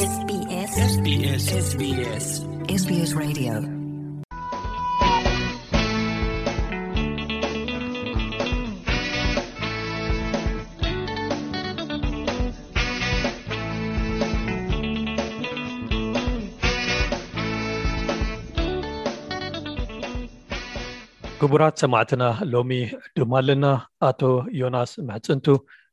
ሰማዕትና 21.83 22.24
ሎሚ 22.52 22.73
ዕዱማ 23.10 23.37
ኣለና 23.41 23.66
ኣቶ 24.09 24.20
ዮናስ 24.62 24.92
መሕፅንቱ 25.09 25.46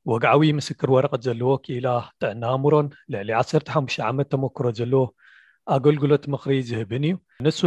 ወግዓዊ 0.10 0.44
ምስክር 0.60 0.90
ወረቐት 0.94 1.22
ዘለዎ 1.26 1.52
ክኢላ 1.66 1.88
ጥዕና 2.22 2.44
እምሮን 2.58 2.88
ልዕሊ 3.14 3.30
1ሓሙ 3.40 3.86
ዓመት 4.10 4.28
ተመክሮ 4.34 4.66
ዘለዎ 4.80 5.04
ኣገልግሎት 5.76 6.24
ምኽሪ 6.34 6.54
ዝህብን 6.70 7.04
እዩ 7.08 7.16
ንሱ 7.46 7.60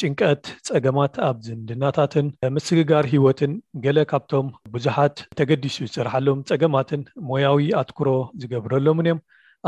ጭንቀት 0.00 0.42
ፀገማት 0.68 1.14
ኣብ 1.28 1.36
ዝንድናታትን 1.46 2.26
ምስግጋር 2.56 3.04
ሂወትን 3.12 3.52
ገለ 3.86 3.98
ካብቶም 4.12 4.46
ቡዙሓት 4.74 5.16
ተገዲሱ 5.40 5.78
ዝስራሓሎም 5.88 6.44
ፀገማትን 6.50 7.02
ሞያዊ 7.30 7.66
ኣትክሮ 7.82 8.08
ዝገብረሎምን 8.42 9.08
እዮም 9.10 9.20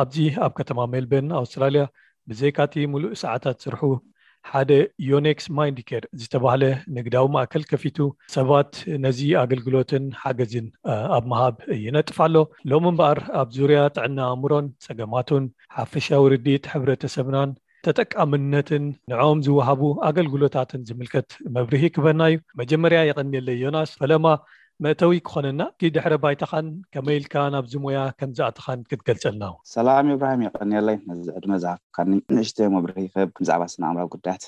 ኣብዚ 0.03 0.17
ኣብ 0.47 0.55
ከተማ 0.61 0.79
ሜልበን 0.95 1.27
ኣውስትራልያ 1.43 1.85
ብዘይካቲ 2.31 2.75
ሙሉእ 2.95 3.17
ሰዓታት 3.25 3.59
ስርሑ 3.67 3.81
ሓደ 4.51 4.71
ዮኔክስ 5.09 5.47
ማንዲኬር 5.57 6.05
ዝተባሃለ 6.21 6.65
ንግዳዊ 6.97 7.27
ማእከል 7.35 7.65
ከፊቱ 7.71 7.99
ሰባት 8.37 8.73
ነዚ 9.05 9.19
ኣገልግሎትን 9.43 10.05
ሓገዝን 10.23 10.67
ኣብ 11.17 11.25
መሃብ 11.33 11.57
ይነጥፍ 11.85 12.19
ኣሎ 12.27 12.35
ሎሚ 12.71 12.85
እምበኣር 12.93 13.21
ኣብ 13.41 13.49
ዙርያ 13.59 13.81
ጥዕና 13.97 14.19
ኣእምሮን 14.33 14.67
ፀገማቱን 14.87 15.45
ሓፈሻዊ 15.79 16.23
ርዲጥ 16.35 16.65
ሕብረተሰብናን 16.73 17.53
ተጠቃምነትን 17.87 18.85
ንኦም 19.11 19.39
ዝወሃቡ 19.47 19.81
ኣገልግሎታትን 20.09 20.83
ዝምልከት 20.89 21.29
መብርሂ 21.55 21.83
ክበና 21.95 22.21
እዩ 22.33 22.39
መጀመርያ 22.63 22.99
የቀኒየለ 23.09 23.49
ዮናስ 23.63 23.93
ፈለማ 24.03 24.27
መእተዊ 24.85 25.15
ክኾነና 25.29 25.63
ድሕሪ 25.95 26.15
ባይታኻን 26.23 26.67
ከመይልካ 26.95 27.35
ናብዚሞያ 27.55 27.99
ከምዝኣትኻን 28.19 28.81
ክትገልፀልና 28.91 29.43
ው 29.55 29.59
ሰላም 29.75 30.11
ይብራሂም 30.13 30.45
ይቀኒላይ 30.47 30.97
ነዚ 31.09 31.27
ዕድመ 31.39 31.53
ዝሃፍካ 31.65 31.97
ንእሽተሪከብ 32.37 33.31
ዛዕባ 33.51 33.63
ስነኣም 33.75 33.99
ጉዳያት 34.15 34.45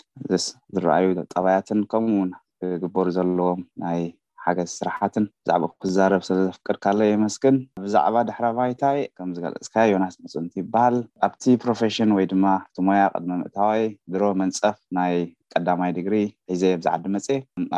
ስዝረኣዩ 0.47 1.07
ጠባያትን 1.35 1.83
ከምኡው 1.93 2.35
ዝግበሩ 2.73 3.07
ዘለዎም 3.17 3.63
ናይ 3.85 4.01
ሓገዝ 4.47 4.71
ስራሓትን 4.81 5.25
ብዛዕ 5.43 5.63
ክዛረብ 5.83 6.23
ስለዘፍቅድካሎ 6.29 6.99
ይመስግን 7.11 7.57
ብዛዕባ 7.85 8.17
ድሕረባይታይ 8.29 8.99
ከምዝገልፅስካ 9.19 9.77
ዮናስ 9.91 10.15
መፁንቲ 10.25 10.55
ይበሃል 10.63 10.97
ኣብቲ 11.27 11.45
ፕሮፌሽን 11.63 12.11
ወይ 12.17 12.27
ድማ 12.33 12.45
ቲሞያ 12.77 13.05
ቅድሚ 13.15 13.31
ምእታዋይ 13.43 13.85
ድሮ 14.15 14.25
መንፀፍ 14.43 14.77
ናይ 14.99 15.15
ቀዳማይ 15.55 15.91
ድግሪ 15.99 16.17
ሒዘ 16.51 16.63
ኣብዝዓዲ 16.77 17.05
መፅ 17.15 17.29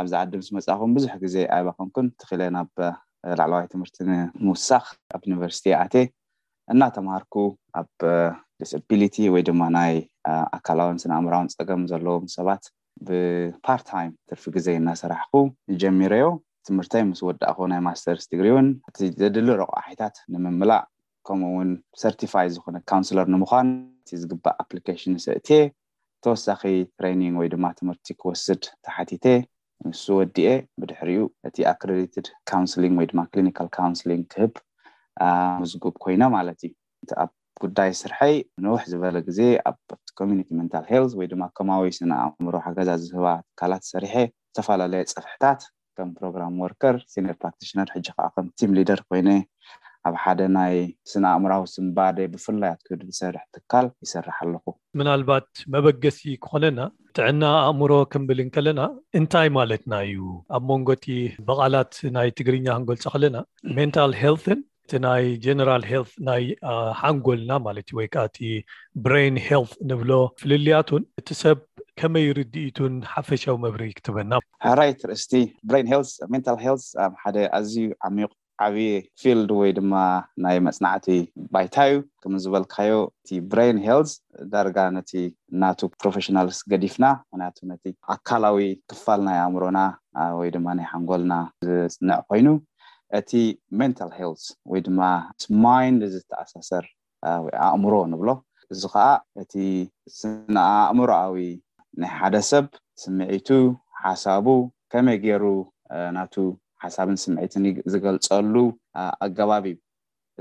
ኣብዝዓዲ 0.03 0.33
ምስ 0.41 0.49
መፃኹን 0.57 0.91
ብዙሕ 0.97 1.13
ግዜ 1.25 1.37
ኣይባከንኩን 1.57 2.09
ትኽእል 2.23 2.43
ናብ 2.57 2.73
ላዕለዋይ 3.41 3.67
ትምህርቲ 3.75 3.97
ንምውሳኽ 4.11 4.85
ኣብ 5.19 5.23
ዩኒቨርስቲ 5.29 5.69
ኣቴ 5.83 5.95
እናተምሃርኩ 6.75 7.35
ኣብ 7.83 7.89
ዲስቢሊቲ 8.63 9.17
ወይ 9.35 9.43
ድማ 9.51 9.63
ናይ 9.79 9.95
ኣካላዊን 10.57 10.99
ስነእምራዊን 11.05 11.53
ፀገም 11.59 11.83
ዘለዎም 11.93 12.27
ሰባት 12.37 12.65
ብፓርታይም 13.07 14.13
ትርፊ 14.29 14.45
ግዘ 14.57 14.67
እናሰራሕኩ 14.81 15.35
ጀሚሮዮ 15.83 16.27
ትምህርተይ 16.69 17.03
ምስ 17.09 17.21
ወዳእኹ 17.29 17.59
ናይ 17.71 17.81
ማስተርስ 17.87 18.25
ትግሪእውን 18.31 18.69
እቲ 18.91 18.99
ዘድሊ 19.21 19.49
ረቁሒታት 19.63 20.17
ንምምላእ 20.33 20.83
ከምኡውን 21.27 21.71
ሰርቲፋይ 22.03 22.47
ዝኮነ 22.55 22.77
ካውንስለር 22.91 23.27
ንምኳኑ 23.35 23.67
እ 24.17 24.19
ዝግባእ 24.23 24.57
ኣፕሊካሽን 24.63 25.15
እትየ 25.39 25.61
ተወሳኺ 26.25 26.61
ትሬኒንግ 26.99 27.35
ወይድማ 27.41 27.65
ትምህርቲ 27.79 28.07
ክወስድ 28.21 28.63
ተሓቲተ 28.87 29.27
ምስ 29.89 30.03
ወዲኤ 30.19 30.51
ብድሕሪዩ 30.81 31.21
እቲ 31.49 31.57
ኣክረድ 31.73 32.27
ካውንስሊንግ 32.53 32.95
ወይድማ 33.01 33.21
ክሊኒካል 33.33 33.69
ካውንስሊንግ 33.79 34.23
ክህብ 34.35 34.55
ምዝጉብ 35.63 35.95
ኮይኖ 36.05 36.23
ማለት 36.37 36.59
እዩ 36.69 36.73
እቲ 37.05 37.11
ኣብ 37.25 37.31
ጉዳይ 37.65 37.91
ስርሐይ 38.01 38.35
ንዉሕ 38.65 38.83
ዝበለ 38.93 39.17
ግዜ 39.29 39.39
ኣብ 39.71 39.77
ኮሚ 40.19 40.31
ታ 40.75 40.83
ወይድማ 41.21 41.43
ከማዊ 41.59 41.87
ስንእምሮ 41.99 42.55
ሓገዛ 42.67 42.89
ዝህባ 43.05 43.27
ትካላት 43.49 43.85
ሰሪሐ 43.95 44.15
ዝተፈላለየ 44.55 45.05
ፀፍሕታት 45.17 45.61
ከም 45.99 46.09
ፕሮግራም 46.21 46.55
ወርከር 46.65 46.97
ኒር 47.25 47.37
ፕራክቲሽነር 47.43 47.89
ሕ 47.95 47.99
ከዓ 48.09 48.27
ከም 48.37 48.47
ቲም 48.61 48.73
ሊደር 48.79 49.01
ኮይነ 49.09 49.29
ኣብ 50.09 50.17
ሓደ 50.23 50.41
ናይ 50.57 50.77
ስነ 51.11 51.25
ኣእምራዊ 51.37 51.63
ስምባዴ 51.75 52.19
ብፍላይ 52.33 52.71
ኣትክብድ 52.75 53.09
ሰርሕ 53.21 53.45
ትካል 53.55 53.87
ይስርሕ 54.05 54.37
ኣለኩ 54.45 54.67
ምናልባት 55.01 55.47
መበገሲ 55.75 56.21
ክኾነና 56.45 56.81
ጥዕና 57.17 57.43
ኣእምሮ 57.69 57.93
ክምብል 58.13 58.41
ንከለና 58.49 58.81
እንታይ 59.21 59.49
ማለትና 59.59 59.95
እዩ 60.09 60.21
ኣብ 60.59 60.63
መንጎቲ 60.73 61.07
በቓላት 61.49 61.95
ናይ 62.17 62.31
ትግርኛ 62.41 62.67
ሃንጎልፆ 62.77 63.05
ከለና 63.15 63.37
ሜንታል 63.79 64.15
ልን 64.49 64.61
እቲ 64.87 64.93
ናይ 65.07 65.25
ጀነራል 65.45 65.85
ል 65.93 66.05
ናይ 66.29 66.43
ሃንጎልና 67.03 67.53
ማለት 67.67 67.87
እዩ 67.91 67.97
ወይከዓ 68.01 68.25
እቲ 68.31 68.39
ብሬን 69.05 69.39
ል 69.63 69.67
ንብሎ 69.91 70.13
ፍልልያቱን 70.43 71.03
እቲሰብ 71.23 71.59
ከመይ 72.01 72.25
ርድኢቱን 72.37 72.95
ሓፈሻዊ 73.13 73.53
መብሪ 73.63 73.83
ክትበና 73.99 74.33
ራይትርእስቲ 74.81 75.33
ብ 75.69 75.79
ንታ 76.41 76.49
ኣብ 77.05 77.13
ሓደ 77.23 77.37
ኣዝዩ 77.59 77.77
ዓሚቁ 78.09 78.29
ዓብየ 78.67 78.91
ፊልድ 79.21 79.51
ወይ 79.61 79.71
ድማ 79.79 79.93
ናይ 80.45 80.59
መፅናዕቲ 80.67 81.07
ባይታ 81.55 81.77
እዩ 81.91 81.97
ከምዝበልካዮ 82.23 82.93
እቲ 83.23 83.31
ብሬን 83.51 83.79
ሄልት 83.87 84.11
ዳረጋ 84.53 84.79
ነቲ 84.99 85.13
እናቱ 85.53 85.81
ፕሮፌሽናልስ 86.03 86.59
ገዲፍና 86.73 87.05
ምክንያቱ 87.21 87.57
ነቲ 87.73 87.85
ኣካላዊ 88.15 88.59
ክፋል 88.93 89.21
ናይ 89.29 89.39
ኣእምሮና 89.47 89.81
ወይ 90.41 90.51
ድማ 90.57 90.67
ናይ 90.81 90.89
ሓንጎልና 90.93 91.35
ዝፅንዕ 91.69 92.19
ኮይኑ 92.31 92.49
እቲ 93.21 93.31
ሜንታል 93.81 94.13
ሄልት 94.21 94.45
ወይ 94.73 94.83
ድማ 94.89 95.01
ስማይን 95.45 95.97
ዝተኣሳሰር 96.15 96.85
ወኣእምሮ 97.47 97.95
ንብሎ 98.15 98.29
እዚ 98.73 98.83
ከዓ 98.95 99.07
እቲ 99.43 99.53
ስነኣእምሮኣዊ 100.19 101.39
ናይ 102.03 102.11
ሓደ 102.19 102.37
ሰብ 102.49 102.65
ስምዒቱ 103.03 103.49
ሓሳቡ 104.03 104.47
ከመይ 104.93 105.17
ገይሩ 105.23 105.45
ናቱ 106.17 106.35
ሓሳብን 106.83 107.17
ስምዒትን 107.23 107.65
ዝገልፀሉ 107.93 108.55
ኣገባብ 109.27 109.65
እዩ 109.71 109.77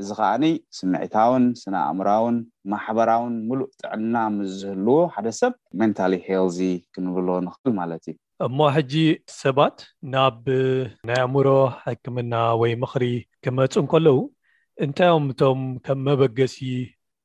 እዚ 0.01 0.09
ከዓኒ 0.17 0.45
ስምዒታውን 0.77 1.43
ስነ 1.61 1.73
ኣእምራውን 1.91 2.37
ማሕበራውን 2.71 3.35
ሙሉእ 3.47 3.69
ጥዕና 3.81 4.15
ምዝህልዎ 4.35 4.97
ሓደ 5.15 5.27
ሰብ 5.39 5.53
ሜንታሊ 5.79 6.13
ሄልዚ 6.27 6.59
ክንብልዎ 6.93 7.35
ንኽእል 7.47 7.73
ማለት 7.79 8.03
እዩ 8.11 8.15
እሞ 8.47 8.57
ሕጂ 8.77 8.93
ሰባት 9.41 9.77
ናብ 10.15 10.45
ናይ 11.09 11.19
ኣእምሮ 11.25 11.47
ሕክምና 11.87 12.33
ወይ 12.61 12.73
ምኽሪ 12.85 13.05
ክመፁ 13.45 13.73
እንከለዉ 13.85 14.17
እንታይኦም 14.85 15.27
እቶም 15.35 15.61
ከም 15.85 15.99
መበገሲ 16.07 16.57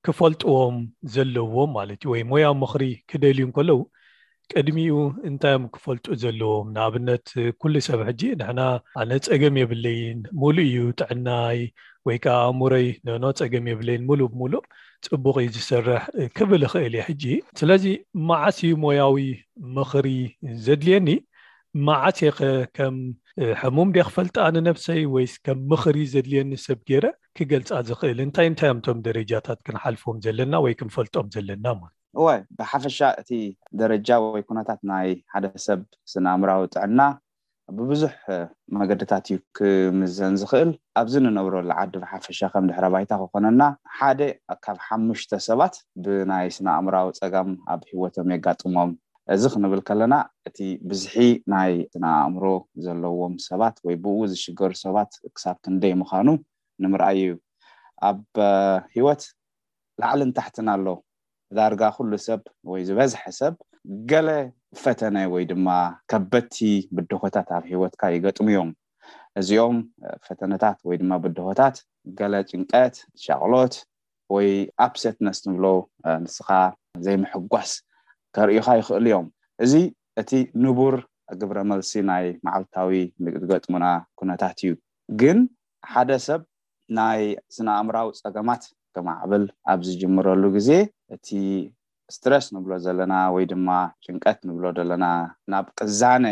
ክፈልጥዎም 0.07 0.77
ዘለውዎም 1.15 1.73
ማለት 1.79 1.99
እዩ 2.05 2.11
ወይ 2.15 2.23
ሞያም 2.33 2.59
ምኽሪ 2.65 2.85
ክደልዩ 3.13 3.47
ከለዉ 3.57 3.79
ቅድሚኡ 4.59 4.95
እንታይም 5.29 5.65
ክፈልጡ 5.75 6.05
ዘለዎም 6.23 6.67
ንኣብነት 6.77 7.27
ኩሉ 7.63 7.75
ሰብ 7.87 8.01
ሕጂ 8.09 8.23
ንሕና 8.41 8.61
ኣነ 9.01 9.11
ፀገም 9.27 9.55
የብለይን 9.61 10.21
ሙሉ 10.43 10.57
እዩ 10.69 10.77
ጥዕናይ 11.01 11.61
ወይ 12.09 12.17
ከዓ 12.25 12.37
ኣእሙረይ 12.49 12.87
ነኖ 13.09 13.25
ፀገም 13.41 13.65
የብለይን 13.71 14.05
ሙሉእ 14.09 14.29
ሙሉእ 14.41 14.65
ፅቡቅ 15.11 15.37
ዩ 15.45 15.49
ዝስርሕ 15.57 16.03
ክብል 16.39 16.63
ይክእል 16.67 16.95
እየ 16.99 17.05
ሕጂ 17.09 17.25
ስለዚ 17.61 17.85
መዓስ 18.31 18.59
ሞያዊ 18.87 19.19
ምኽሪ 19.77 20.09
ዘድልየኒ 20.67 21.09
መዓስኸ 21.87 22.39
ከም 22.77 22.97
ሕሙም 23.61 23.89
ደ 23.97 24.05
ክፈልጣንነብሰይ 24.09 25.03
ወይከም 25.17 25.59
ምኽሪ 25.73 25.97
ዘድልየኒ 26.15 26.53
ሰብ 26.67 26.81
ገይረ 26.91 27.07
ክገልፃ 27.39 27.71
ዝክእል 27.91 28.19
እንታይ 28.27 28.49
እንታዮምቶም 28.53 28.99
ደረጃታት 29.09 29.61
ክንሓልፎዎም 29.69 30.19
ዘለና 30.27 30.53
ወይ 30.67 30.75
ክንፈልጦኦም 30.81 31.29
ዘለና 31.37 31.67
ማለት 31.81 31.97
ወይ 32.25 32.39
ብሓፈሻ 32.59 32.99
እቲ 33.21 33.31
ደረጃ 33.81 34.09
ወይ 34.35 34.43
ኩነታት 34.47 34.81
ናይ 34.91 35.09
ሓደ 35.33 35.45
ሰብ 35.65 35.81
ስነእምራዊ 36.13 36.61
ጥዕና 36.75 37.01
ብብዙሕ 37.79 38.15
መገድታት 38.79 39.27
እዩ 39.31 39.37
ክምዘን 39.57 40.35
ዝክእል 40.41 40.71
ኣብዚ 41.01 41.15
ንነብረሉዓዲ 41.25 41.93
ብሓፈሻ 42.05 42.39
ከምድሕረ 42.55 42.85
ባይታ 42.95 43.13
ክኮነና 43.21 43.63
ሓደ 43.99 44.21
ካብ 44.67 44.79
ሓሙሽተ 44.87 45.31
ሰባት 45.49 45.75
ብናይ 46.07 46.49
ስነኣእምራዊ 46.57 47.07
ፀጋም 47.21 47.51
ኣብ 47.75 47.81
ሂወቶም 47.91 48.29
የጋጥሞም 48.35 48.91
እዚ 49.35 49.43
ክንብል 49.55 49.81
ከለና 49.91 50.15
እቲ 50.51 50.59
ብዝሒ 50.93 51.15
ናይ 51.55 51.73
ስነኣእምሮ 51.95 52.45
ዘለዎም 52.87 53.37
ሰባት 53.49 53.77
ወይ 53.89 53.97
ብኡ 54.07 54.17
ዝሽገሩ 54.33 54.73
ሰባት 54.85 55.13
ክሳብ 55.37 55.57
ክንደይ 55.67 55.95
ምኳኑ 56.01 56.29
ንምርኣይ 56.85 57.21
እዩ 57.27 57.33
ኣብ 58.11 58.19
ሂወት 58.97 59.23
ላዕሊን 60.03 60.33
ታሕትን 60.41 60.69
ኣሎ 60.75 60.87
ዳርጋ 61.59 61.83
ኩሉ 61.97 62.13
ሰብ 62.27 62.41
ወይ 62.71 62.81
ዝበዝሐ 62.89 63.23
ሰብ 63.41 63.55
ገለ 64.11 64.29
ፈተነ 64.83 65.17
ወይ 65.33 65.45
ድማ 65.51 65.69
ከበድቲ 66.11 66.57
ብድኮታት 66.97 67.49
ኣብ 67.57 67.65
ሂወትካ 67.71 68.03
ይገጥሙ 68.17 68.47
እዮም 68.53 68.69
እዚኦም 69.41 69.77
ፈተነታት 70.27 70.79
ወይ 70.89 70.97
ድማ 71.03 71.13
ብድሆታት 71.25 71.77
ገለ 72.19 72.35
ጭንቀት 72.51 72.95
ሻቅሎት 73.25 73.75
ወይ 74.35 74.49
ኣፕሴት 74.87 75.17
ነስ 75.27 75.39
ንብሎ 75.49 75.67
ንስካ 76.25 76.51
ዘይምሕጓስ 77.07 77.71
ከርኢካ 78.37 78.67
ይኽእል 78.81 79.07
እዮም 79.11 79.27
እዚ 79.65 79.73
እቲ 80.21 80.31
ንቡር 80.65 80.97
ግብረ 81.41 81.59
መልሲ 81.71 81.91
ናይ 82.11 82.27
ማዓልታዊ 82.47 82.93
ምትገጥሙና 83.25 83.87
ኩነታት 84.21 84.57
እዩ 84.67 84.71
ግን 85.21 85.39
ሓደ 85.95 86.11
ሰብ 86.27 86.41
ናይ 86.99 87.21
ስነእምራዊ 87.57 88.09
ፀገማት 88.23 88.63
ክማዕብል 88.95 89.45
ኣብ 89.73 89.81
ዝጅምረሉ 89.89 90.43
ግዜ 90.57 90.71
እቲ 91.15 91.27
እስትረስ 92.11 92.47
ንብሎ 92.55 92.73
ዘለና 92.85 93.15
ወይ 93.35 93.45
ድማ 93.51 93.69
ጭንቀት 94.05 94.39
ንብሎ 94.49 94.65
ዘለና 94.79 95.07
ናብ 95.53 95.67
ቅዛነ 95.79 96.25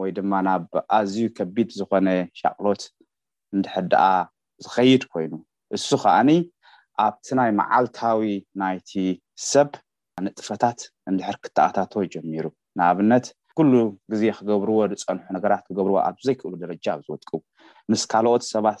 ወይ 0.00 0.10
ድማ 0.16 0.32
ናብ 0.48 0.62
ኣዝዩ 0.98 1.18
ከቢድ 1.36 1.68
ዝኮነ 1.78 2.08
ሻቅሎት 2.40 2.82
እንድሕድ 3.54 3.86
ዳኣ 3.92 4.08
ዝኸይድ 4.64 5.02
ኮይኑ 5.12 5.32
እሱ 5.76 5.88
ከዓኒ 6.02 6.30
ኣብቲ 7.04 7.26
ናይ 7.40 7.50
መዓልታዊ 7.60 8.20
ናይቲ 8.60 8.90
ሰብ 9.50 9.70
ንጥፈታት 10.26 10.80
እንድሕር 11.10 11.36
ክተኣታተወ 11.44 12.02
ጀሚሩ 12.14 12.44
ንኣብነት 12.78 13.24
ኩሉ 13.58 13.74
ግዜ 14.12 14.22
ክገብርዎ 14.38 14.78
ዝፀንሑ 15.00 15.20
ነገራት 15.36 15.62
ክገብርዎ 15.68 15.96
ኣብዘይክእሉ 16.08 16.52
ደረጃ 16.62 16.84
ኣብዝወጥቅቡ 16.94 17.36
ምስ 17.92 18.02
ካልኦት 18.12 18.42
ሰባት 18.52 18.80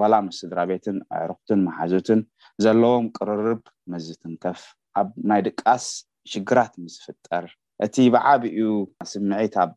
ዋላ 0.00 0.14
ምስስድራ 0.26 0.58
ቤትን 0.70 0.98
ኣዕርክትን 1.18 1.60
ማሓዙትን 1.68 2.20
ዘለዎም 2.64 3.06
ቅርርብ 3.18 3.62
ምዝትንከፍ 3.92 4.60
ኣብ 5.00 5.08
ናይ 5.30 5.42
ድቃስ 5.48 5.86
ሽግራት 6.32 6.72
ምዝፍጠር 6.84 7.46
እቲ 7.86 7.94
ብዓብኡ 8.16 8.58
ስምዒት 9.14 9.54
ኣብ 9.64 9.72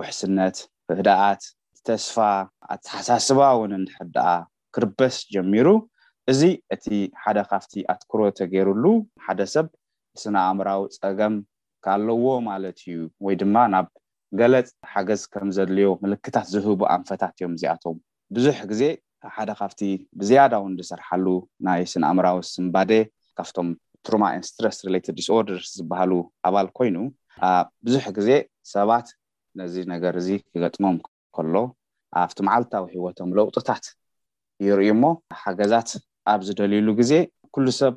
ውሕስነት 0.00 0.56
ህዳኣት 0.98 1.42
ተስፋ 1.88 2.16
ኣተሓሳስባ 2.74 3.42
ውን 3.60 3.72
ንሕዳኣ 3.84 4.30
ክርበስ 4.74 5.16
ጀሚሩ 5.34 5.66
እዚ 6.30 6.40
እቲ 6.74 6.86
ሓደ 7.22 7.38
ካብቲ 7.50 7.72
ኣትክሮ 7.92 8.20
ተገይሩሉ 8.38 8.84
ሓደ 9.26 9.40
ሰብ 9.54 9.66
ንስንኣእምራዊ 10.14 10.82
ፀገም 11.02 11.34
ካለዎ 11.84 12.24
ማለት 12.50 12.78
እዩ 12.86 12.96
ወይ 13.26 13.34
ድማ 13.42 13.56
ናብ 13.74 13.86
ገለፅ 14.38 14.66
ሓገዝ 14.92 15.22
ከም 15.32 15.48
ዘድልዮ 15.56 15.88
ምልክታት 16.02 16.46
ዝህቡ 16.54 16.80
ኣንፈታት 16.96 17.32
እዮም 17.38 17.52
እዚኣቶም 17.58 17.96
ብዙሕ 18.36 18.58
ግዜ 18.70 18.82
ሓደ 19.36 19.50
ካብቲ 19.60 19.80
ብዝያዳ 20.20 20.52
እውንዝሰርሓሉ 20.62 21.26
ናይ 21.66 21.80
ስንኣምራዊ 21.92 22.36
ስምባደ 22.54 22.90
ካብቶም 23.38 23.68
ቱሩማ 24.06 24.24
ንስትረስት 24.42 24.80
ሪ 24.94 25.00
ዲስርደርስ 25.16 25.70
ዝበሃሉ 25.78 26.12
ኣባል 26.48 26.68
ኮይኑ 26.78 26.96
ብዙሕ 27.86 28.04
ግዜ 28.18 28.30
ሰባት 28.74 29.08
ነዚ 29.60 29.74
ነገር 29.92 30.14
እዚ 30.20 30.28
ክገጥሞም 30.50 30.96
ከሎ 31.36 31.54
ኣብቲ 32.22 32.38
መዓልታዊ 32.48 32.84
ሂወቶም 32.94 33.30
ለውጥታት 33.38 33.84
ይርዩ 34.66 34.90
ሞ 35.02 35.10
ሓገዛት 35.42 35.90
ኣብ 36.32 36.40
ዝደልዩሉ 36.46 36.88
ግዜ 37.00 37.12
ኩሉ 37.54 37.66
ሰብ 37.80 37.94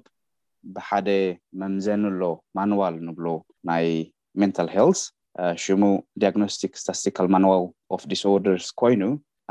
ብሓደ 0.76 1.10
መምዘንኣሎ 1.62 2.22
ማንዋል 2.58 2.96
ንብሎ 3.08 3.26
ናይ 3.70 3.88
ሜንታል 4.40 4.70
ሄልት 4.76 5.02
ሽሙ 5.64 5.82
ዲግኖስቲክ 6.22 6.74
ስታስቲካል 6.82 7.28
ማንዋል 7.36 7.64
ኦፍ 7.96 8.02
ዲስኦርደርስ 8.12 8.68
ኮይኑ 8.82 9.02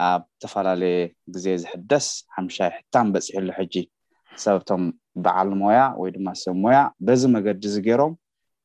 ኣብ 0.09 0.23
ዝተፈላለየ 0.43 1.01
ግዜ 1.35 1.47
ዝሕደስ 1.63 2.07
ሓምሻይ 2.37 2.71
ሕታም 2.77 3.07
በፂሕሉ 3.15 3.49
ሕጂ 3.59 3.75
ሰብቶም 4.45 4.85
በዓል 5.25 5.51
ሞያ 5.63 5.81
ወይ 6.01 6.11
ድማ 6.15 6.29
ሰብ 6.43 6.55
ሞያ 6.65 6.79
በዚ 7.07 7.23
መገዲ 7.35 7.63
እዚ 7.71 7.77
ገይሮም 7.87 8.13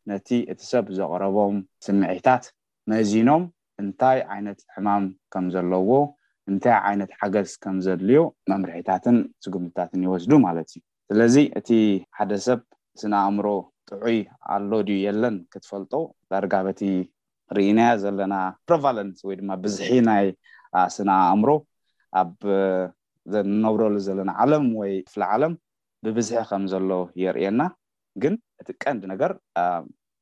ነቲ 0.10 0.28
እቲ 0.52 0.62
ሰብ 0.72 0.86
ዘቀረቦም 1.00 1.58
ስምዒታት 1.86 2.44
መዚኖም 2.92 3.44
እንታይ 3.82 4.20
ዓይነት 4.34 4.60
ሕማም 4.76 5.04
ከም 5.34 5.46
ዘለዎ 5.56 5.90
እንታይ 6.52 6.76
ዓይነት 6.90 7.12
ሓገዝ 7.22 7.52
ከም 7.64 7.76
ዘድልዮ 7.88 8.20
መምርሒታትን 8.52 9.18
ስጉምትታትን 9.46 10.06
ይወስዱ 10.06 10.32
ማለት 10.48 10.70
እዩ 10.76 10.82
ስለዚ 11.10 11.36
እቲ 11.60 11.70
ሓደ 12.18 12.32
ሰብ 12.46 12.60
ስነ 13.02 13.14
ኣእምሮ 13.26 13.48
ጥዑይ 13.90 14.18
ኣሎ 14.54 14.72
ድ 14.88 14.96
የለን 15.06 15.36
ክትፈልጦ 15.54 15.94
ኣርጋበቲ 16.40 16.82
ርእናያ 17.58 17.92
ዘለና 18.04 18.36
ፕሬቫለንስ 18.70 19.20
ወይድማ 19.28 19.50
ብዝሒ 19.64 19.90
ናይ 20.08 20.26
ስነ 20.96 21.10
ኣእምሮ 21.30 21.50
ኣብ 22.22 22.32
ዘንነብረሉ 23.34 23.96
ዘለና 24.08 24.30
ዓለም 24.44 24.66
ወይ 24.82 24.94
ፍሊዓለም 25.14 25.54
ብብዝሒ 26.06 26.42
ከምዘሎ 26.52 26.92
የርየና 27.24 27.62
ግን 28.24 28.36
እቲ 28.62 28.70
ቀንዲ 28.84 29.04
ነገር 29.14 29.32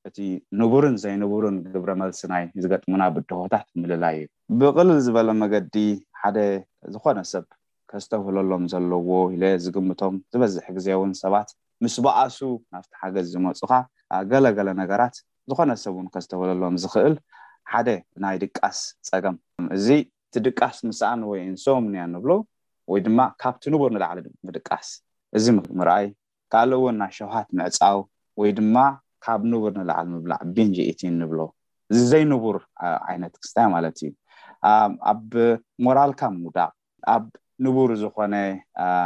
እቲ 0.07 0.17
ንቡርን 0.59 0.95
ዘይንብርን 1.03 1.55
ግብረ 1.73 1.91
መልስናይ 2.01 2.43
ዝገጥሙና 2.63 3.03
ብድሆታት 3.15 3.67
ምልላይ 3.81 4.17
እዩ 4.25 4.59
ብቅልል 4.61 4.99
ዝበለ 5.07 5.29
መገዲ 5.43 5.75
ሓደ 6.21 6.37
ዝኮነ 6.95 7.19
ሰብ 7.33 7.43
ከዝተብህለሎም 7.95 8.63
ዘለዎ 8.71 9.09
ሂ 9.31 9.49
ዝግምቶም 9.63 10.15
ዝበዝሕ 10.33 10.65
ግዜውን 10.77 11.11
ሰባት 11.21 11.49
ምስ 11.83 11.95
በኣሱ 12.05 12.37
ናብቲ 12.73 12.91
ሓገዝ 13.01 13.27
ዝመፁካ 13.33 13.71
ገለገለ 14.31 14.69
ነገራት 14.81 15.15
ዝኮነሰብ 15.49 15.93
ውን 15.97 16.07
ከዝተብህለሎም 16.13 16.75
ዝክእል 16.83 17.15
ሓደ 17.73 17.87
ናይ 18.23 18.35
ድቃስ 18.43 18.79
ፀገም 19.09 19.37
እዚ 19.75 19.87
እቲ 20.01 20.35
ድቃስ 20.47 20.77
ምስኣን 20.87 21.21
ወይ 21.29 21.39
እንሶምንያ 21.51 22.01
ንብሎ 22.15 22.31
ወይ 22.93 22.99
ድማ 23.05 23.19
ካብቲ 23.43 23.63
ንቡር 23.73 23.91
ንላዕሊ 23.95 24.19
ድቃስ 24.57 24.87
እዚ 25.39 25.45
ምርኣይ 25.79 26.07
ካልእ 26.53 26.81
ውን 26.83 26.97
ናይ 27.03 27.11
ሸውሃት 27.19 27.47
ምዕፃው 27.59 27.99
ወይ 28.41 28.51
ድማ 28.59 28.77
ካብ 29.27 29.41
ንቡር 29.53 29.71
ንላዕሊ 29.79 30.07
ምብላዕ 30.17 30.39
ብንኢትን 30.55 31.15
ንብሎ 31.21 31.39
እዚዘይንቡር 31.93 32.59
ዓይነት 33.09 33.33
ክስታይ 33.41 33.67
ማለት 33.77 33.97
እዩ 34.07 34.11
ኣብ 35.13 35.31
ሞራልካ 35.85 36.21
ሙዳቅ 36.43 36.71
ንቡር 37.63 37.91
ዝኾነ 38.01 38.35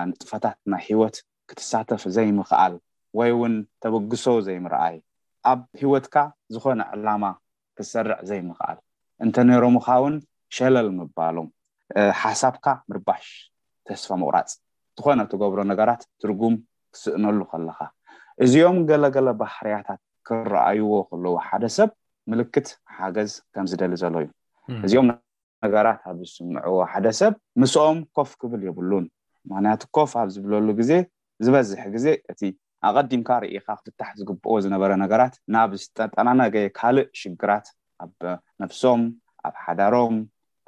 ንጥፈታት 0.10 0.58
ናይ 0.74 0.82
ሂወት 0.88 1.16
ክትሳተፍ 1.50 2.02
ዘይምኽኣል 2.16 2.74
ወይ 3.18 3.30
እውን 3.36 3.54
ተበግሶ 3.84 4.24
ዘይምርኣይ 4.48 4.96
ኣብ 5.52 5.60
ሂወትካ 5.82 6.16
ዝኾነ 6.54 6.80
ዕላማ 6.96 7.24
ክሰርዕ 7.78 8.20
ዘይምኽኣል 8.30 8.78
እንተ 9.24 9.36
ነሮም 9.50 9.78
ካ 9.86 9.98
ውን 10.04 10.16
ሸለል 10.58 10.90
ምባሎም 10.98 11.48
ሓሳብካ 12.22 12.66
ምርባሽ 12.90 13.26
ተስፋ 13.88 14.10
መቁራፅ 14.24 14.50
ዝኾነ 14.98 15.20
ተገብሮ 15.32 15.60
ነገራት 15.72 16.02
ትርጉም 16.22 16.56
ክስእነሉ 16.94 17.40
ከለካ 17.54 17.80
እዚኦም 18.46 18.78
ገለገለ 18.90 19.28
ባህርያታት 19.42 20.00
ክረኣይዎ 20.28 20.92
ከለዉ 21.10 21.36
ሓደ 21.48 21.64
ሰብ 21.78 21.90
ምልክት 22.32 22.68
ሓገዝ 22.98 23.32
ከምዝደሊ 23.54 23.94
ዘሎ 24.04 24.16
እዩ 24.26 24.32
እዚም 24.86 25.08
ነገራት 25.66 26.00
ኣብ 26.10 26.18
ዝስንዑዎ 26.28 26.78
ሓደ 26.94 27.08
ሰብ 27.20 27.34
ምስኦም 27.62 27.98
ኮፍ 28.18 28.30
ክብል 28.42 28.62
የብሉን 28.68 29.06
ምክንያቱ 29.52 29.82
ኮፍ 29.96 30.12
ኣብ 30.22 30.30
ዝብለሉ 30.36 30.68
ግዜ 30.80 30.92
ዝበዝሕ 31.46 31.84
ግዜ 31.96 32.06
እቲ 32.32 32.42
ኣቀዲምካ 32.90 33.30
ርኢካ 33.44 33.68
ክፍታሕ 33.80 34.10
ዝግብኦ 34.20 34.52
ዝነበረ 34.66 34.92
ነገራት 35.04 35.34
ናብ 35.54 35.72
ዝጠጠናነገ 35.82 36.56
ካልእ 36.78 37.08
ሽግራት 37.22 37.68
ኣብ 38.06 38.18
ነፍሶም 38.64 39.02
ኣብ 39.48 39.56
ሓዳሮም 39.64 40.16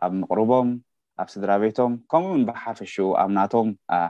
ኣብ 0.05 0.11
ምቅርቦም 0.21 0.69
ኣብ 1.21 1.27
ስድራ 1.33 1.51
ቤቶም 1.63 1.93
ከምኡውን 2.11 2.43
ብሓፈሽ 2.49 2.93
ኣብናቶም 3.23 3.67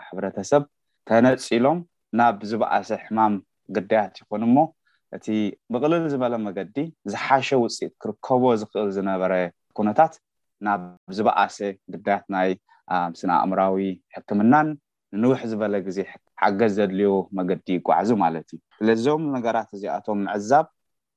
ሕብረተሰብ 0.08 0.64
ተነፂሎም 1.10 1.80
ናብ 2.20 2.36
ዝበኣሰ 2.50 2.90
ሕማም 3.04 3.34
ግዳያት 3.76 4.14
ይኹን 4.22 4.42
እሞ 4.50 4.58
እቲ 5.16 5.26
ብቅልል 5.74 6.04
ዝበለ 6.14 6.34
መገዲ 6.48 6.78
ዝሓሸ 7.12 7.48
ውፅኢት 7.64 7.94
ክርከቦ 8.04 8.42
ዝክእል 8.62 8.90
ዝነበረ 8.98 9.34
ኩነታት 9.78 10.14
ናብ 10.66 10.82
ዝበኣሰ 11.18 11.58
ግዳያት 11.94 12.26
ናይ 12.36 12.50
ምስን 13.12 13.30
ኣእምራዊ 13.42 13.86
ሕክምናን 14.16 14.68
ንዉሕ 15.22 15.40
ዝበለ 15.52 15.74
ግዜ 15.88 16.00
ሓገዝ 16.42 16.72
ዘድልዮ 16.78 17.12
መገዲ 17.38 17.68
ጓዕዙ 17.88 18.10
ማለት 18.24 18.48
እዩ 18.56 18.60
ስለዚም 18.80 19.24
ነገራት 19.36 19.70
እዚኣቶም 19.78 20.20
መዕዛብ 20.28 20.68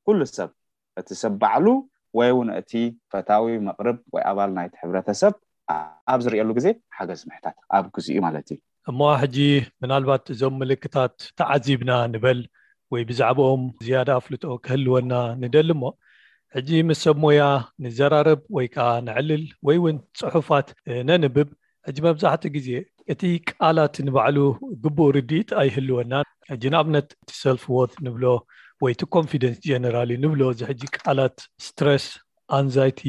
ኩሉ 0.08 0.20
ሰብ 0.36 0.50
እቲ 1.00 1.08
ሰብ 1.22 1.32
ባዕሉ 1.42 1.66
ወይ 2.18 2.30
ውን 2.38 2.48
እቲ 2.60 2.72
ፈታዊ 3.12 3.54
መቅርብ 3.68 3.96
ወይ 4.14 4.22
ኣባል 4.30 4.50
ናይቲ 4.56 4.74
ሕብረተሰብ 4.82 5.34
ኣብ 6.12 6.20
ዝርየሉ 6.24 6.50
ግዜ 6.58 6.66
ሓገዝ 6.96 7.20
ምሕታት 7.28 7.56
ኣብ 7.78 7.84
ግዝኡ 7.96 8.16
ማለት 8.26 8.46
እዩ 8.54 8.58
እማ 8.92 9.00
ሕጂ 9.22 9.36
ምናልባት 9.82 10.24
እዞም 10.34 10.56
ምልክታት 10.62 11.14
ተዓዚብና 11.40 11.90
ንበል 12.12 12.40
ወይ 12.94 13.02
ብዛዕባኦም 13.10 13.62
ዝያዳ 13.86 14.10
ኣፍልጦ 14.20 14.44
ክህልወና 14.64 15.12
ንደሊ 15.42 15.68
ሞ 15.82 15.92
ሕጂ 16.56 16.70
ምስ 16.88 16.98
ሰብ 17.04 17.16
ሞያ 17.22 17.44
ንዘራረብ 17.84 18.40
ወይ 18.56 18.66
ከዓ 18.74 18.88
ንዕልል 19.06 19.44
ወይ 19.66 19.78
ውን 19.84 19.96
ፅሑፋት 20.18 20.68
ነንብብ 21.08 21.48
ሕጂ 21.86 21.96
መብዛሕትኡ 22.06 22.50
ግዜ 22.56 22.68
እቲ 23.12 23.20
ቃላት 23.50 23.94
ንባዕሉ 24.06 24.36
ግቡእ 24.82 25.10
ርድኢት 25.16 25.50
ኣይህልወናን 25.62 26.26
ሕጂ 26.50 26.62
ንኣብነት 26.74 27.08
እቲ 27.22 27.30
ሰልፍ 27.40 27.64
ዎት 27.78 27.94
ንብሎ 28.06 28.24
ወይ 28.84 28.92
እቲ 28.94 29.02
ኮንፍደንስ 29.16 29.58
ጀነራል 29.66 30.10
ንብሎ 30.24 30.40
እዚ 30.54 30.60
ሕጂ 30.70 30.82
ቃላት 30.98 31.36
ስትረስ 31.64 32.06
ኣንዛይቲ 32.58 33.00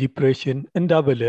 ዲፕሬሽን 0.00 0.58
እንዳበለ 0.80 1.22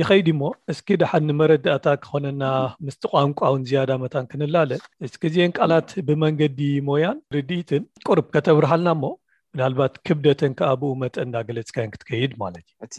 ይከይዲ 0.00 0.28
ሞ 0.42 0.52
እስኪ 0.74 0.88
ደሓንመረድእታ 1.04 1.86
ክኮነና 2.04 2.44
ምስቲ 2.86 3.04
ቋንቋውን 3.16 3.66
ዝያዳ 3.70 3.90
መታን 4.04 4.28
ክንላለት 4.30 4.84
እስኪ 5.08 5.22
ዚን 5.36 5.54
ቃላት 5.58 5.90
ብመንገዲ 6.06 6.60
ሞያን 6.90 7.18
ርድኢትን 7.38 7.82
ቁርብ 8.08 8.26
ከተብርሃልና 8.36 8.90
ሞ 9.02 9.14
ብናልባት 9.56 9.96
ክብደተን 10.06 10.52
ከኣ 10.58 10.68
ብኡ 10.80 10.88
መጠን 11.02 11.28
እዳገለፅካዮን 11.30 11.90
ክትከይድ 11.94 12.32
ማለት 12.42 12.64
እዩ 12.70 12.74
እቲ 12.86 12.96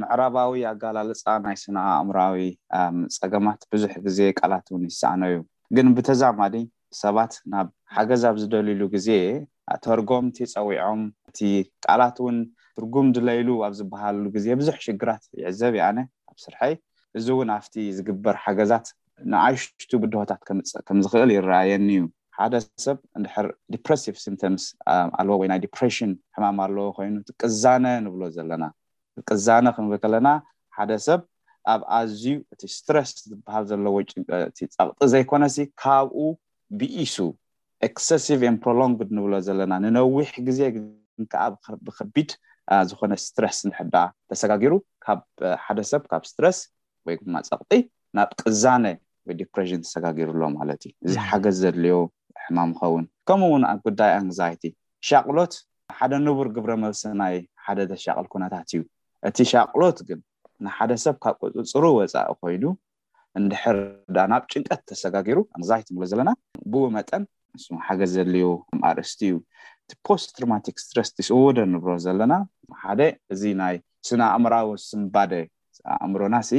ምዕራባዊ 0.00 0.50
ኣጋላልፃ 0.70 1.24
ናይ 1.46 1.56
ስነ 1.62 1.76
ኣእምራዊ 1.98 2.36
ፀገማት 3.16 3.62
ብዙሕ 3.72 3.92
ግዜ 4.04 4.18
ቃላት 4.40 4.66
ውን 4.72 4.84
ይሳኣነ 4.90 5.22
እዩ 5.30 5.38
ግን 5.76 5.88
ብተዛማዲ 5.96 6.54
ሰባት 7.02 7.32
ናብ 7.54 7.68
ሓገዝ 7.94 8.22
ኣብ 8.30 8.36
ዝደልሉ 8.42 8.82
ግዜ 8.94 9.08
ተርጎምቲ 9.86 10.36
ፀዊዖም 10.52 11.02
እቲ 11.30 11.40
ቃላት 11.86 12.16
እውን 12.22 12.38
ትርጉም 12.76 13.08
ድለይሉ 13.16 13.48
ኣብ 13.68 13.74
ዝበሃሉ 13.80 14.24
ግዜ 14.36 14.46
ብዙሕ 14.60 14.76
ሽግራት 14.86 15.24
ይዕዘብ 15.40 15.74
ይኣነ 15.80 15.98
ኣብ 16.30 16.36
ስርሐይ 16.44 16.74
እዚ 17.18 17.26
እውን 17.36 17.50
ኣብቲ 17.58 17.74
ዝግበር 17.98 18.38
ሓገዛት 18.44 18.86
ንዓይሽቱ 19.32 19.90
ብድሆታት 20.04 20.42
ከምዝክእል 20.88 21.30
ይረኣየኒ 21.38 21.86
እዩ 22.00 22.04
ሓደ 22.40 22.56
ሰብ 22.84 22.98
እንድሕር 23.18 23.46
ዲፕረስቭ 23.74 24.16
ስምቶምስ 24.24 24.64
ኣለዎ 25.20 25.36
ወይናይ 25.40 25.58
ዲፕሬሽን 25.64 26.10
ሕማም 26.36 26.58
ኣለዎ 26.64 26.84
ኮይኑእቲ 26.96 27.30
ቅዛነ 27.42 27.84
ንብሎ 28.04 28.22
ዘለና 28.36 28.64
ቅዛነ 29.30 29.64
ክንብል 29.76 29.98
ከለና 30.02 30.28
ሓደ 30.76 30.90
ሰብ 31.06 31.22
ኣብ 31.72 31.80
ኣዝዩ 31.96 32.24
እቲ 32.52 32.60
እስትረስ 32.72 33.10
ዝበሃል 33.30 33.64
ዘለዎ 33.70 33.94
እ 34.02 34.04
ፀቅጢ 34.28 35.08
ዘይኮነሲ 35.12 35.58
ካብኡ 35.82 36.18
ብኢሱ 36.80 37.16
ኤክስቭ 37.88 38.28
ፕሮሎንግድ 38.64 39.10
ንብሎ 39.18 39.34
ዘለና 39.48 39.72
ንነዊሕ 39.84 40.30
ግዜ 40.48 40.60
ንከዓ 41.22 41.42
ብከቢድ 41.86 42.30
ዝኮነ 42.90 43.12
እስትረስ 43.22 43.58
ንድሕር 43.68 43.88
ዳኣ 43.96 44.06
ተሰጋጊሩ 44.30 44.72
ካ 45.04 45.16
ሓደ 45.64 45.78
ሰብ 45.90 46.02
ካብ 46.12 46.22
እስትረስ 46.28 46.58
ወይማ 47.08 47.34
ፀቕጢ 47.50 47.78
ናብ 48.18 48.30
ቅዛነ 48.42 48.84
ወይ 49.26 49.34
ዲፕሬሽን 49.42 49.80
ተሰጋጊሩሎ 49.86 50.42
ማለት 50.60 50.80
እዩ 50.88 50.92
እዚ 51.06 51.14
ሓገዝ 51.30 51.56
ዘድልዮ 51.64 51.96
ሕማም 52.44 52.70
ኸውን 52.80 53.04
ከምኡውን 53.28 53.64
ጉዳይ 53.86 54.10
ኣንግዛይቲ 54.18 54.64
ሻቅሎት 55.08 55.54
ሓደ 55.98 56.12
ንቡር 56.24 56.48
ግብረ 56.56 56.72
መልሲ 56.84 57.02
ናይ 57.20 57.34
ሓደ 57.64 57.78
ተሻቅል 57.92 58.26
ኩናታት 58.32 58.68
እዩ 58.74 58.80
እቲ 59.28 59.38
ሻቅሎት 59.52 59.98
ግን 60.08 60.20
ንሓደ 60.64 60.92
ሰብ 61.04 61.16
ካብ 61.24 61.34
ቆፅፅሩ 61.42 61.84
ወፃኢ 61.98 62.26
ኮይኑ 62.42 62.64
እንድሕርዳ 63.38 64.18
ናብ 64.32 64.42
ጭንቀት 64.52 64.80
ተሰጋጊሩ 64.90 65.38
ኣንግዛይቲ 65.56 65.88
ሎ 66.00 66.04
ዘለና 66.12 66.30
ብ 66.70 66.82
መጠን 66.96 67.24
ን 67.72 67.78
ሓገዝ 67.86 68.10
ዘድልዩ 68.16 68.44
ኣርእስቲ 68.88 69.20
እዩ 69.30 69.34
እቲ 69.86 69.92
ፖስት 70.06 70.28
ትራማቲክ 70.36 70.76
ስትረስ 70.84 71.10
ስወዶ 71.28 71.56
ንብሮ 71.74 71.92
ዘለና 72.06 72.32
ሓደ 72.82 73.00
እዚ 73.34 73.42
ናይ 73.62 73.76
ስነ 74.08 74.20
ኣእምራዊ 74.36 74.68
ስምባደ 74.88 75.32
ኣእምሮናሲ 76.02 76.52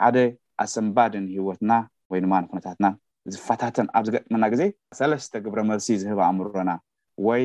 ሓደ 0.00 0.16
ኣሰምባድንሂወትና 0.64 1.72
ወይድማ 2.12 2.32
ንኩነታትና 2.44 2.86
ዝፋታትን 3.34 3.86
ኣብዚገጥመና 3.98 4.44
ግዜ 4.52 4.62
ሰለስተ 4.98 5.32
ግብረ 5.44 5.60
መልሲ 5.70 5.88
ዝህብ 6.02 6.18
ኣእምሮና 6.28 6.70
ወይ 7.26 7.42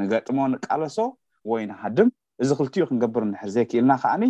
ንገጥሞ 0.00 0.38
ንቃለሶ 0.54 0.96
ወይ 1.50 1.62
ንሃድም 1.70 2.08
እዚ 2.42 2.50
ክልትኡ 2.58 2.84
ክንገብር 2.88 3.24
ድሕሪ 3.32 3.48
ዘይ 3.54 3.64
ክኢልና 3.70 3.92
ከዓኒ 4.02 4.24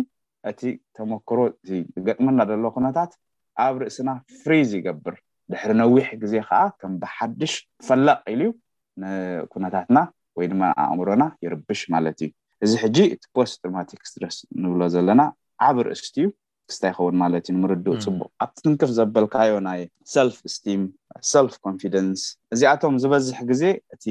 እቲ 0.49 0.61
ተመክሮ 0.97 1.39
እ 1.73 1.79
ገጥመና 2.07 2.39
ዘሎ 2.49 2.63
ኩነታት 2.75 3.11
ኣብ 3.65 3.75
ርእስና 3.81 4.09
ፍሪዝ 4.41 4.69
ይገብር 4.79 5.15
ድሕሪ 5.51 5.71
ነዊሕ 5.81 6.07
ግዜ 6.23 6.33
ከዓ 6.47 6.59
ከም 6.81 6.93
ብሓድሽ 7.01 7.53
ፈለቕ 7.87 8.17
ኢሉ 8.33 8.41
ዩ 8.47 8.51
ንኩነታትና 9.03 9.99
ወይ 10.39 10.47
ድማ 10.51 10.61
ኣእምሮና 10.83 11.23
ይርብሽ 11.45 11.81
ማለት 11.95 12.17
እዩ 12.25 12.29
እዚ 12.65 12.71
ሕጂ 12.83 12.97
እቲ 13.13 13.23
ፖስት 13.37 13.57
ድርማቲክ 13.63 14.01
ስትረስ 14.09 14.37
ንብሎ 14.63 14.81
ዘለና 14.95 15.21
ዓብ 15.67 15.77
ርእስቲ 15.87 16.15
እዩ 16.23 16.27
ታ 16.81 16.85
ይኸውን 16.91 17.15
ማለት 17.23 17.43
እዩ 17.49 17.53
ንምርድእ 17.57 17.97
ፅቡቅ 18.05 18.27
ኣብ 18.43 18.49
ትትንክፍ 18.55 18.89
ዘበልካዮ 18.97 19.51
ናይ 19.67 19.81
ሰልፍ 20.13 20.37
ስም 20.53 20.81
ሰልፍ 21.31 21.53
ኮንፍደንስ 21.65 22.21
እዚኣቶም 22.53 22.95
ዝበዝሕ 23.03 23.37
ግዜ 23.51 23.63
እቲ 23.95 24.05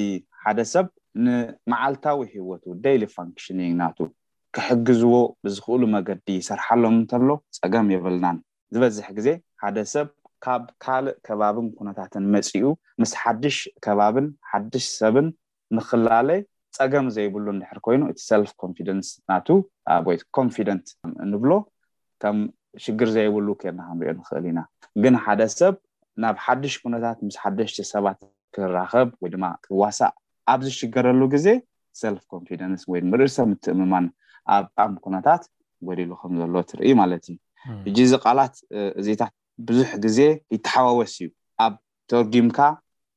ሓደ 0.45 0.59
ሰብ 0.73 0.87
ንመዓልታዊ 1.27 2.19
ሂወቱ 2.35 2.65
ደይሊ 2.85 3.03
ፋንክሽኒግ 3.17 3.73
ናቱ 3.83 3.99
ክሕግዝዎ 4.57 5.15
ብዝክእሉ 5.45 5.83
መገዲ 5.97 6.27
ይሰርሓሎም 6.41 6.95
እንተሎ 7.01 7.29
ፀገም 7.59 7.87
የብልናን 7.95 8.39
ዝበዝሕ 8.75 9.09
ግዜ 9.19 9.29
ሓደ 9.63 9.79
ሰብ 9.95 10.09
ካብ 10.45 10.63
ካልእ 10.85 11.15
ከባብን 11.27 11.69
ኩነታትን 11.79 12.25
መፅኡ 12.35 12.65
ምስ 13.01 13.13
ሓድሽ 13.23 13.57
ከባብን 13.87 14.27
ሓድሽ 14.51 14.87
ሰብን 15.01 15.29
ንኽላለይ 15.77 16.41
ፀገም 16.77 17.07
ዘይብሉ 17.17 17.47
ድሕር 17.61 17.79
ኮይኑ 17.87 18.03
እቲ 18.13 18.19
ሰልፍ 18.31 18.51
ኮንደንስ 18.63 19.09
ናቱወይ 19.31 20.17
ኮንፍደንት 20.39 20.87
ንብሎ 21.33 21.53
ከም 22.23 22.37
ሽግር 22.85 23.09
ዘይብሉ 23.15 23.49
ክርና 23.61 23.81
ክንሪኦ 23.89 24.13
ንኽእል 24.19 24.45
ኢና 24.51 24.61
ግን 25.03 25.15
ሓደ 25.25 25.41
ሰብ 25.59 25.75
ናብ 26.23 26.37
ሓዱሽ 26.45 26.75
ኩነታት 26.83 27.19
ምስ 27.27 27.37
ሓደሽቲ 27.43 27.79
ሰባት 27.93 28.19
ክራከብ 28.55 29.09
ወይ 29.23 29.31
ድማ 29.35 29.45
ዋሳእ 29.81 30.13
ኣብ 30.53 30.61
ዝሽገረሉ 30.67 31.21
ግዜ 31.35 31.47
ሰልፍ 32.01 32.23
ኮንፊደንስ 32.35 32.83
ወይንርኢሰብ 32.93 33.49
ትእምማን 33.65 34.07
ኣብ 34.55 34.65
ጣቅሚ 34.77 34.95
ኩነታት 35.07 35.43
ጎዲሉ 35.89 36.11
ከምዘሎ 36.21 36.57
ትርኢ 36.71 36.91
ማለት 37.01 37.25
እዩ 37.33 37.37
ሕጂ 37.87 37.99
እዚ 38.07 38.15
ቃላት 38.25 38.55
እዚታት 39.01 39.33
ብዙሕ 39.69 39.89
ግዜ 40.05 40.19
ይተሓወወስ 40.55 41.15
እዩ 41.21 41.29
ኣብ 41.65 41.75
ተወርጊምካ 42.11 42.59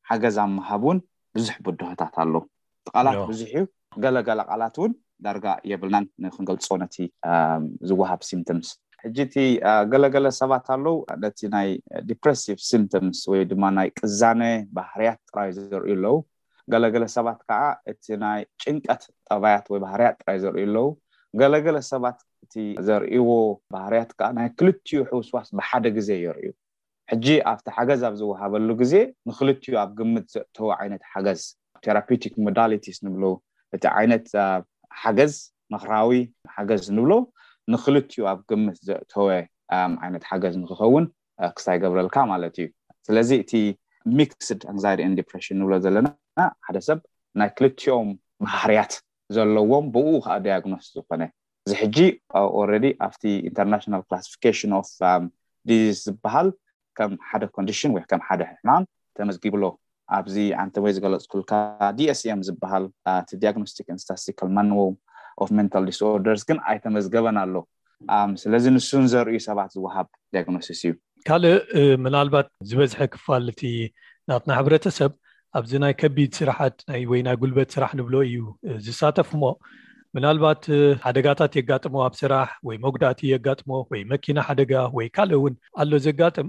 ሓገዝ 0.09 0.37
ኣመሃብ 0.45 0.83
ን 0.97 0.99
ብዙሕ 1.37 1.55
ብድሆታት 1.65 2.15
ኣለዉ 2.23 2.35
ቃላት 2.91 3.19
ብዙሕ 3.31 3.51
እዩ 3.59 3.63
ገለገላ 4.03 4.39
ቃላት 4.51 4.75
ውን 4.81 4.91
ዳርጋ 5.25 5.45
የብልናን 5.71 6.05
ንክንገልፆ 6.25 6.69
ነቲ 6.81 6.95
ዝወሃብ 7.89 8.19
ሲምቶምስ 8.29 8.69
ሕጂ 9.03 9.17
እቲ 9.27 9.35
ገለገለ 9.91 10.25
ሰባት 10.39 10.65
ኣለው 10.75 10.95
ነቲ 11.23 11.39
ናይ 11.55 11.69
ዲፕረሲቭ 12.09 12.57
ስምቶምስ 12.69 13.19
ወይ 13.31 13.41
ድማ 13.51 13.63
ናይ 13.77 13.89
ቅዛነ 13.99 14.41
ባህርያት 14.77 15.19
ጥራይ 15.29 15.49
ዘርዩ 15.59 15.87
ኣለው 15.97 16.15
ገለገለ 16.73 17.05
ሰባት 17.17 17.39
ከዓ 17.49 17.61
እቲ 17.91 18.05
ናይ 18.23 18.41
ጭንቀት 18.63 19.03
ጠባያት 19.29 19.65
ወይ 19.73 19.79
ባህርያት 19.85 20.15
ጥራይ 20.21 20.37
ዘርእዩ 20.43 20.65
ኣለው 20.69 20.87
ገለገለ 21.41 21.77
ሰባት 21.91 22.19
እቲ 22.45 22.53
ዘርእዎ 22.87 23.29
ባህርያት 23.75 24.11
ከዓ 24.19 24.29
ናይ 24.39 24.49
ክልትዩ 24.59 24.99
ሑውስዋስ 25.11 25.47
ብሓደ 25.59 25.85
ግዜ 25.97 26.09
የርእዩ 26.25 26.51
ሕጂ 27.11 27.27
ኣብቲ 27.53 27.67
ሓገዝ 27.77 28.01
ኣብ 28.09 28.13
ዝወሃበሉ 28.21 28.69
ግዜ 28.81 28.93
ንክልዩ 29.29 29.73
ኣብ 29.83 29.91
ግምት 29.99 30.25
ዘእተወ 30.35 30.69
ዓይነት 30.79 31.03
ሓገዝ 31.13 31.41
ቴራቲክ 31.85 32.33
ዳሊቲስ 32.59 32.97
ንብሎዉ 33.05 33.33
እቲ 33.75 33.83
ዓይነት 33.99 34.27
ሓገዝ 35.03 35.33
ምክራዊ 35.73 36.09
ሓገዝ 36.57 36.83
ንብሎዉ 36.97 37.13
ንክልትዮ 37.73 38.21
ኣብ 38.31 38.39
ግምት 38.49 38.77
ዘእተወ 38.87 39.29
ዓይነት 40.05 40.23
ሓገዝ 40.29 40.55
ንክኸውን 40.61 41.05
ክሳይገብረልካ 41.57 42.15
ማለት 42.31 42.55
እዩ 42.61 42.67
ስለዚ 43.07 43.29
እቲ 43.43 43.51
ሚክስድ 44.19 44.61
ኣንይድ 44.71 44.99
ንዲፕሬሽን 45.13 45.57
ንብሎ 45.61 45.73
ዘለና 45.85 46.07
ሓደ 46.67 46.77
ሰብ 46.87 46.99
ናይ 47.39 47.49
ክልትዮም 47.57 48.09
ማህርያት 48.45 48.93
ዘለዎም 49.35 49.85
ብኡኡ 49.95 50.15
ከዓ 50.25 50.35
ዲያግኖስ 50.45 50.85
ዝኮነ 50.95 51.23
እዚ 51.65 51.73
ሕጂ 51.81 51.97
ኦረዲ 52.61 52.85
ኣብቲ 53.07 53.23
ኢንተርናሽናል 53.49 54.03
ክላስፊካሽን 54.07 54.73
ፍ 54.95 55.11
ዲስ 55.69 55.93
ዝበሃል 56.07 56.49
ከም 56.97 57.11
ሓደ 57.29 57.43
ኮንዲሽን 57.57 57.91
ወይ 57.95 58.03
ከም 58.11 58.21
ሓደ 58.27 58.41
ሕማም 58.51 58.83
ተመስጊብሎ 59.17 59.63
ኣብዚ 60.17 60.35
ዓንቲ 60.61 60.75
ወይ 60.83 60.91
ዝገለፅኩልካ 60.97 61.51
ዲስም 61.97 62.39
ዝበሃል 62.47 62.85
እቲ 63.19 63.29
ዲያግኖስቲክ 63.41 63.87
እንስታሲል 63.95 64.49
ማንዎ 64.57 64.79
ንታ 65.65 65.75
ዲስኦርደርስ 65.87 66.41
ግን 66.49 66.57
ኣይተመዝገበን 66.71 67.37
ኣሎ 67.43 67.55
ስለዚ 68.43 68.63
ንሱን 68.75 69.05
ዘርዩ 69.13 69.37
ሰባት 69.47 69.69
ዝወሃብ 69.75 70.07
ዳይግኖሲስ 70.35 70.81
እዩ 70.87 70.91
ካልእ 71.27 71.55
ምናልባት 72.05 72.47
ዝበዝሐ 72.69 72.99
ክፋል 73.13 73.45
እቲ 73.53 73.61
ናትና 74.29 74.49
ሕብረተሰብ 74.59 75.11
ኣብዚ 75.59 75.71
ናይ 75.83 75.93
ከቢድ 76.01 76.31
ስራሕት 76.39 76.77
ወይ 77.11 77.21
ናይ 77.27 77.35
ጉልበት 77.41 77.69
ስራሕ 77.75 77.91
ንብሎ 77.99 78.15
እዩ 78.27 78.37
ዝሳተፍ 78.87 79.29
ሞ 79.41 79.51
ምናልባት 80.17 80.63
ሓደጋታት 81.05 81.53
የጋጥሞ 81.59 81.95
ኣብ 82.07 82.13
ስራሕ 82.21 82.49
ወይ 82.67 82.77
መጉዳእቲ 82.85 83.21
የጋጥሞ 83.33 83.71
ወይ 83.91 84.01
መኪና 84.13 84.37
ሓደጋ 84.47 84.73
ወይ 84.97 85.07
ካልእ 85.15 85.37
እውን 85.39 85.55
ኣሎ 85.81 85.91
ዘጋጥም 86.07 86.47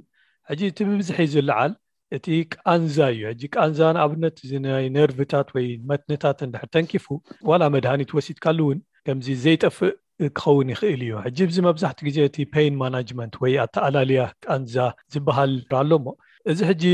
ሕጂ 0.50 0.60
እቲ 0.72 0.78
ብብዝሒ 0.90 1.18
እ 1.26 1.30
ዝልዓል 1.34 1.72
እቲ 2.16 2.26
ቃንዛ 2.62 2.96
እዩ 3.14 3.20
ሕጂ 3.30 3.42
ቃንዛንኣብነት 3.56 4.36
እዚናይ 4.44 4.86
ነርቭታት 4.98 5.48
ወይ 5.56 5.66
መትንታት 5.90 6.38
እንድሕር 6.46 6.68
ተንኪፉ 6.76 7.04
ዋላ 7.50 7.62
መድሃኒት 7.74 8.10
ወሲድካሉ 8.18 8.58
ውን 8.68 8.78
ከምዚ 9.08 9.26
ዘይጠፍእ 9.44 9.92
ክኸውን 10.38 10.70
ይክእል 10.72 11.02
እዩ 11.04 11.12
ሕጂ 11.26 11.38
ዚ 11.56 11.62
መብዛሕቲ 11.68 11.98
ግዜ 12.08 12.18
እቲ 12.28 12.36
ፔን 12.54 12.74
ማናጅመንት 12.80 13.34
ወይ 13.42 13.54
ኣተኣላልያ 13.66 14.24
ቃንዛ 14.46 14.74
ዝበሃል 15.12 15.52
ኣሎሞ 15.82 16.06
እዚ 16.50 16.58
ሕጂ 16.70 16.84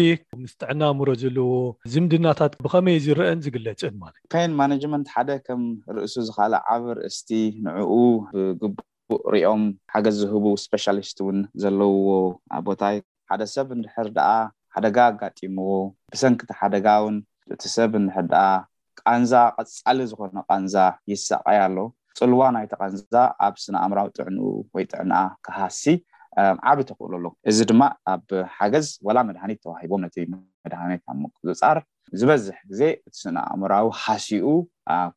ምስትዕናምሮ 0.43 1.09
ዘለዎ 1.23 1.51
ዝምድናታት 1.93 2.53
ብከመይ 2.67 2.99
ዝርአን 3.07 3.43
ዝግለፅን 3.47 3.95
ማለት 4.03 4.19
እዩ 4.21 4.29
ፔን 4.35 4.53
ማናጅመንት 4.61 5.09
ሓደ 5.15 5.31
ከም 5.47 5.63
ርእሱ 5.97 6.15
ዝካል 6.29 6.55
ዓብርእስቲ 6.75 7.31
ንዕኡ 7.69 7.95
ብግቡእ 8.61 9.25
ሪኦም 9.37 9.65
ሓገዝ 9.95 10.17
ዝህቡ 10.23 10.47
ስፖሻሊስት 10.67 11.19
እውን 11.25 11.41
ዘለውዎ 11.65 12.09
ቦታይ 12.69 12.99
ሓደ 13.31 13.43
ሰብ 13.55 13.69
እንድሕር 13.79 14.11
ኣ 14.29 14.33
ሓደጋ 14.77 14.99
ኣጋጢሞዎ 15.11 15.75
ብሰንኪቲ 16.13 16.51
ሓደጋውን 16.61 17.15
ቲሰብ 17.63 17.93
ንሕዳኣ 18.07 18.49
ቃንዛ 19.01 19.33
ቀፃሊ 19.59 19.99
ዝኮነ 20.11 20.39
ቃንዛ 20.49 20.75
ይሳቀይ 21.11 21.59
ኣሎ 21.67 21.77
ፅልዋ 22.19 22.43
ናይቲ 22.57 22.73
ቃንዛ 22.81 23.15
ኣብ 23.47 23.55
ስነ 23.63 23.75
እምራዊ 23.87 24.09
ጥዕንኡ 24.17 24.47
ወይ 24.77 24.85
ጥዕንኣ 24.93 25.17
ክሃሲ 25.47 25.83
ዓብ 26.71 26.79
ተኽእሉ 26.89 27.13
ኣሎ 27.19 27.27
እዚ 27.51 27.59
ድማ 27.71 27.83
ኣብ 28.13 28.29
ሓገዝ 28.57 28.89
ወላ 29.07 29.19
መድሃኒት 29.29 29.59
ተዋሂቦም 29.67 30.01
ነ 30.05 30.11
መድሃኒት 30.65 31.03
ኣብ 31.11 31.17
መፅፃር 31.25 31.79
ዝበዝሕ 32.21 32.59
ግዜ 32.73 32.83
እቲ 33.07 33.15
ስነኣምራዊ 33.23 33.87
ሓሲኡ 34.03 34.49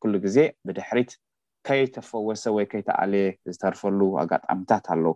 ኩሉ 0.01 0.13
ግዜ 0.25 0.37
ብድሕሪት 0.69 1.11
ከይተፈወሰ 1.67 2.43
ወይ 2.57 2.65
ከይተኣለየ 2.73 3.27
ዝተርፈሉ 3.55 3.99
ኣጋጣሚታት 4.23 4.85
ኣለው 4.95 5.15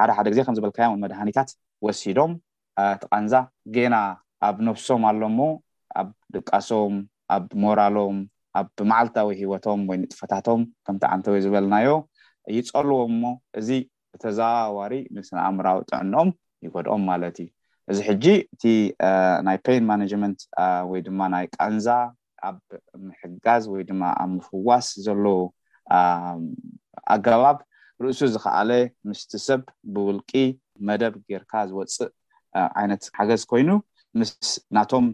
ሓደ 0.00 0.10
ሓደ 0.18 0.26
ግዜ 0.34 0.40
ከምዝበልካዮመድሃኒታት 0.48 1.50
ወሲዶም 1.86 2.32
እቲ 2.82 3.00
ቃንዛ 3.12 3.34
ጌና 3.74 3.96
ኣብ 4.48 4.56
ነፍሶም 4.68 5.02
ኣሎሞ 5.10 5.38
ኣብ 6.00 6.08
ድቃሶም 6.34 6.94
ኣብ 7.34 7.44
ሞራሎም 7.62 8.16
ኣብ 8.58 8.68
ማዓልታዊ 8.90 9.28
ሂወቶም 9.40 9.80
ወይ 9.90 9.96
ንጥፈታቶም 10.02 10.60
ከምቲዓንተወይ 10.86 11.40
ዝበለናዮ 11.44 11.90
ይፀልዎም 12.56 13.12
ሞ 13.22 13.24
እዚ 13.60 13.68
ብተዛዋሪ 14.14 14.94
ንስነኣምራዊ 15.16 15.78
ጥዕኖኦም 15.90 16.30
ይገድኦም 16.64 17.02
ማለት 17.10 17.36
እዩ 17.44 17.48
እዚ 17.92 17.98
ሕጂ 18.08 18.24
እቲ 18.54 18.62
ናይ 19.46 19.56
ፔን 19.66 19.82
ማነመንት 19.90 20.40
ወይ 20.90 21.00
ድማ 21.06 21.20
ናይ 21.34 21.46
ቃንዛ 21.56 21.86
ኣብ 22.48 22.58
ምሕጋዝ 23.06 23.64
ወይ 23.72 23.82
ድማ 23.88 24.02
ኣብ 24.22 24.30
ምፍዋስ 24.36 24.86
ዘሎ 25.06 25.24
ኣገባብ 27.14 27.58
ርእሱ 28.02 28.20
ዝከኣለ 28.34 28.70
ምስቲ 29.08 29.32
ሰብ 29.48 29.62
ብውልቂ 29.94 30.30
መደብ 30.88 31.14
ጌርካ 31.30 31.52
ዝወፅእ 31.70 32.12
ዓይነት 32.80 33.02
ሓገዝ 33.18 33.42
ኮይኑ 33.50 33.70
ምስ 34.20 34.30
ናቶም 34.76 35.06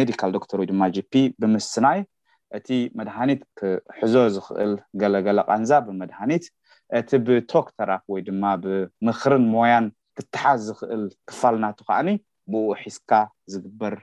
ሜዲካል 0.00 0.30
ዶክተር 0.36 0.58
ወይድማ 0.62 0.82
ጅፒ 0.96 1.12
ብምስናይ 1.40 2.00
እቲ 2.58 2.68
መድሃኒት 2.98 3.40
ክሕዞ 3.58 4.14
ዝክእል 4.36 4.72
ገለገለ 5.00 5.38
ቃንዛ 5.50 5.70
ብመድሃኒት 5.86 6.44
እቲ 6.98 7.10
ብቶክ 7.26 7.66
ተራፍ 7.78 8.02
ወይድማ 8.14 8.42
ብምኽርን 8.62 9.44
ሞያን 9.54 9.84
ክትሓዝ 10.18 10.60
ዝክእል 10.68 11.02
ክፋልናቱ 11.30 11.78
ከዓኒ 11.88 12.08
ብኡ 12.52 12.62
ሒስካ 12.82 13.12
ዝግበር 13.52 13.94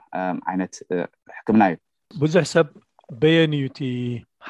ዓይነት 0.52 0.76
ሕክምና 1.38 1.64
እዩ 1.72 1.78
ብዙሕ 2.22 2.44
ሰብ 2.54 2.68
በየን 3.22 3.52
እዩ 3.58 3.66
እቲ 3.72 3.82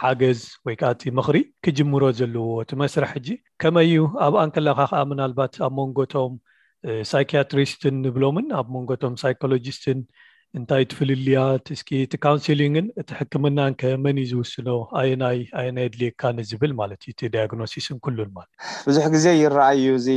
ሓገዝ 0.01 0.39
ወይ 0.65 0.75
ከዓእቲ 0.81 1.03
ምኽሪ 1.19 1.37
ክጅምሮ 1.65 2.03
ዘለዎ 2.19 2.47
እቲ 2.63 2.71
መስራሕ 2.83 3.11
እጂ 3.19 3.27
ከመይእዩ 3.61 4.03
ኣብ 4.25 4.33
ኣንክላካ 4.43 4.79
ከዓ 4.91 5.01
ምናልባት 5.11 5.53
ኣብ 5.67 5.73
መንጎቶም 5.79 6.33
ሳይክያትሪስትን 7.11 7.95
ንብሎምን 8.05 8.47
ኣብ 8.61 8.67
መንጎቶም 8.75 9.13
ሳይኮሎጂስትን 9.23 9.99
እንታይ 10.57 10.83
ትፍልልያኪ 10.91 11.67
እቲ 12.03 12.13
ካውንስሊግን 12.25 12.85
እቲ 13.01 13.09
ሕክምና 13.19 13.59
ከ 13.79 13.89
መን 14.03 14.17
ዩ 14.21 14.25
ዝውስኖ 14.31 14.67
የየናይ 15.07 15.87
ድልካ 15.93 16.21
ንዝብል 16.37 16.71
ማለት 16.81 16.99
እዩ 17.05 17.11
እቲ 17.13 17.21
ዲያግኖሲስን 17.33 17.97
ሉን 18.17 18.29
ማለ 18.37 18.47
ብዙሕ 18.89 19.05
ግዜ 19.15 19.25
ይረኣይዩ 19.41 19.89
እዚ 19.99 20.09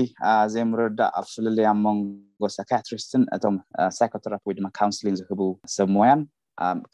ዘይምረዳእ 0.54 1.10
ኣብ 1.20 1.26
ፍልልያ 1.32 1.70
መንጎ 1.86 2.42
ሳኪያትሪስትን 2.58 3.24
እቶም 3.38 3.56
ሳይኮተራ 3.98 4.32
ወይድማ 4.50 4.68
ካውንስሊን 4.80 5.18
ዝክቡ 5.20 5.40
ሰብ 5.76 5.90
ሞያን 5.96 6.22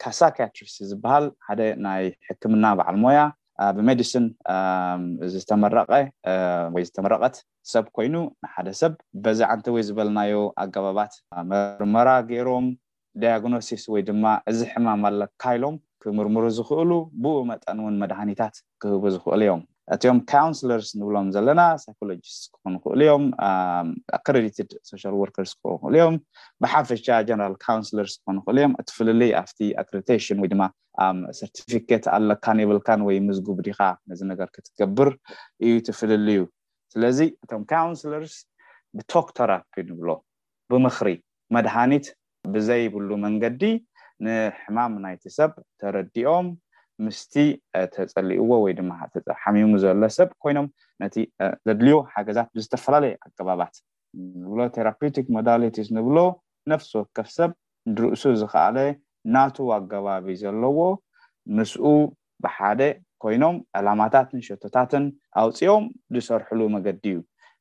ካሳክያትሪስት 0.03 0.77
ዝበሃል 0.91 1.25
ሓደ 1.49 1.61
ናይ 1.87 2.03
ሕክምና 2.29 2.65
በዓል 2.79 2.97
ሞያ 3.05 3.21
ኣብሜዲስን 3.65 4.25
ዝተመረ 5.33 5.75
ወይ 6.73 6.83
ዝተመረቀት 6.87 7.35
ሰብ 7.71 7.85
ኮይኑ 7.95 8.15
ንሓደ 8.43 8.67
ሰብ 8.81 8.93
በዛዓንቲ 9.23 9.65
ወይ 9.75 9.83
ዝበልናዮ 9.87 10.39
ኣገባባት 10.63 11.13
መርመራ 11.51 12.07
ገይሮም 12.29 12.67
ዳያግኖሲስ 13.23 13.83
ወይ 13.93 14.01
ድማ 14.09 14.23
እዚ 14.51 14.59
ሕማምለካይሎም 14.73 15.77
ክምርምሩ 16.03 16.43
ዝኽእሉ 16.57 16.91
ብኡ 17.23 17.35
መጠን 17.51 17.77
እውን 17.83 17.95
መድሃኒታት 18.03 18.55
ክህቡ 18.83 19.03
ዝክእሉ 19.15 19.39
እዮም 19.47 19.61
እትዮም 19.95 20.17
ካውንስለርስ 20.31 20.87
ንብሎም 20.99 21.27
ዘለና 21.35 21.61
ሳይኮሎጂስት 21.83 22.41
ክኾኑ 22.53 22.73
ክእሉ 22.83 22.93
እዮም 23.03 23.25
ኣክረድ 24.17 24.57
ሶሻል 24.89 25.13
ወርርስ 25.19 25.51
ክኾኑ 25.59 25.75
ክእሉ 25.81 25.93
እዮም 25.99 26.15
ብሓፈሻ 26.63 27.01
ጀነራል 27.27 27.55
ካውንስለርስ 27.65 28.15
ክኾኑ 28.19 28.37
ክእሉ 28.47 28.57
እዮም 28.63 28.73
እትፍልል 28.81 29.21
ኣብቲ 29.41 29.59
ኣክቴሽን 29.83 30.41
ወይ 30.43 30.49
ድማ 30.53 30.63
ሰርቲፊኬት 31.39 32.05
ኣለካን 32.15 32.61
የብልካን 32.63 33.01
ወይ 33.07 33.17
ምዝጉብ 33.29 33.57
ዲካ 33.69 33.79
ነዚ 34.11 34.19
ነገር 34.31 34.47
ክትገብር 34.57 35.11
እዩ 35.65 35.73
ትፍልል 35.89 36.27
እዩ 36.35 36.41
ስለዚ 36.95 37.19
እቶም 37.43 37.63
ካውንስለርስ 37.73 38.35
ብቶክ 38.97 39.27
ተራ 39.39 39.51
ንብሎ 39.89 40.09
ብምኽሪ 40.71 41.09
መድሃኒት 41.55 42.05
ብዘይብሉ 42.53 43.09
መንገዲ 43.25 43.63
ንሕማም 44.25 44.93
ናይቲ 45.03 45.23
ሰብ 45.39 45.51
ተረዲኦም 45.81 46.47
ምስቲ 47.05 47.33
ተፀሊእዎ 47.95 48.51
ወይ 48.63 48.73
ድማ 48.77 48.91
ተሓሚሙ 49.27 49.71
ዘሎ 49.83 50.01
ሰብ 50.17 50.29
ኮይኖም 50.43 50.67
ነቲ 51.01 51.15
ዘድልዮ 51.67 51.95
ሓገዛት 52.13 52.47
ብዝተፈላለየ 52.55 53.13
ኣገባባት 53.25 53.75
ብሎ 54.51 54.59
ቴራፖቲክ 54.75 55.27
ሞዳሊቲ 55.35 55.77
ንብሎ 55.97 56.17
ነፍሲ 56.71 56.89
ወከፍ 56.99 57.27
ሰብ 57.37 57.51
ርእሱ 58.01 58.23
ዝከኣለ 58.41 58.77
ናትዉ 59.33 59.67
ኣገባቢ 59.79 60.25
ዘለዎ 60.43 60.79
ምስኡ 61.57 61.85
ብሓደ 62.45 62.81
ኮይኖም 63.23 63.55
ዕላማታትን 63.77 64.41
ሸቶታትን 64.47 65.05
ኣውፂኦም 65.41 65.85
ዝሰርሕሉ 66.15 66.61
መገዲ 66.75 67.03
እዩ 67.11 67.17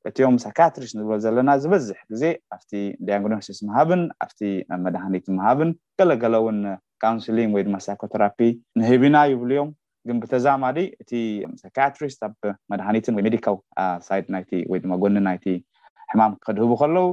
እትዮም 0.09 0.37
ሳይከያትሪስ 0.43 0.91
ንብበል 0.97 1.21
ዘለና 1.25 1.51
ዝበዝሕ 1.63 1.99
ግዜ 2.13 2.25
ኣብቲ 2.57 2.71
ዳያግኖስስ 3.07 3.59
ምሃብን 3.69 4.03
ኣብቲ 4.25 4.41
መድሃኒትን 4.85 5.35
መሃብን 5.39 5.71
ገለገለውን 6.01 6.59
ካውንስሊን 7.05 7.51
ወይ 7.57 7.63
ድማ 7.67 7.77
ሳይኮተራፒ 7.87 8.39
ንህብና 8.81 9.17
ይብሉ 9.33 9.51
እዮም 9.57 9.71
ግን 10.09 10.17
ብተዛማዲ 10.23 10.79
እቲ 11.03 11.11
ሳክትሪስ 11.65 12.17
ኣብ 12.29 12.35
መድሃኒትን 12.73 13.17
ወይ 13.19 13.25
ሜዲካ 13.29 13.47
ሳይድ 14.09 14.27
ናይ 14.35 14.45
ወይድማ 14.73 14.93
ጎኒ 15.05 15.17
ናይቲ 15.29 15.47
ሕማም 16.13 16.35
ከድህቡ 16.45 16.73
ከለው 16.83 17.09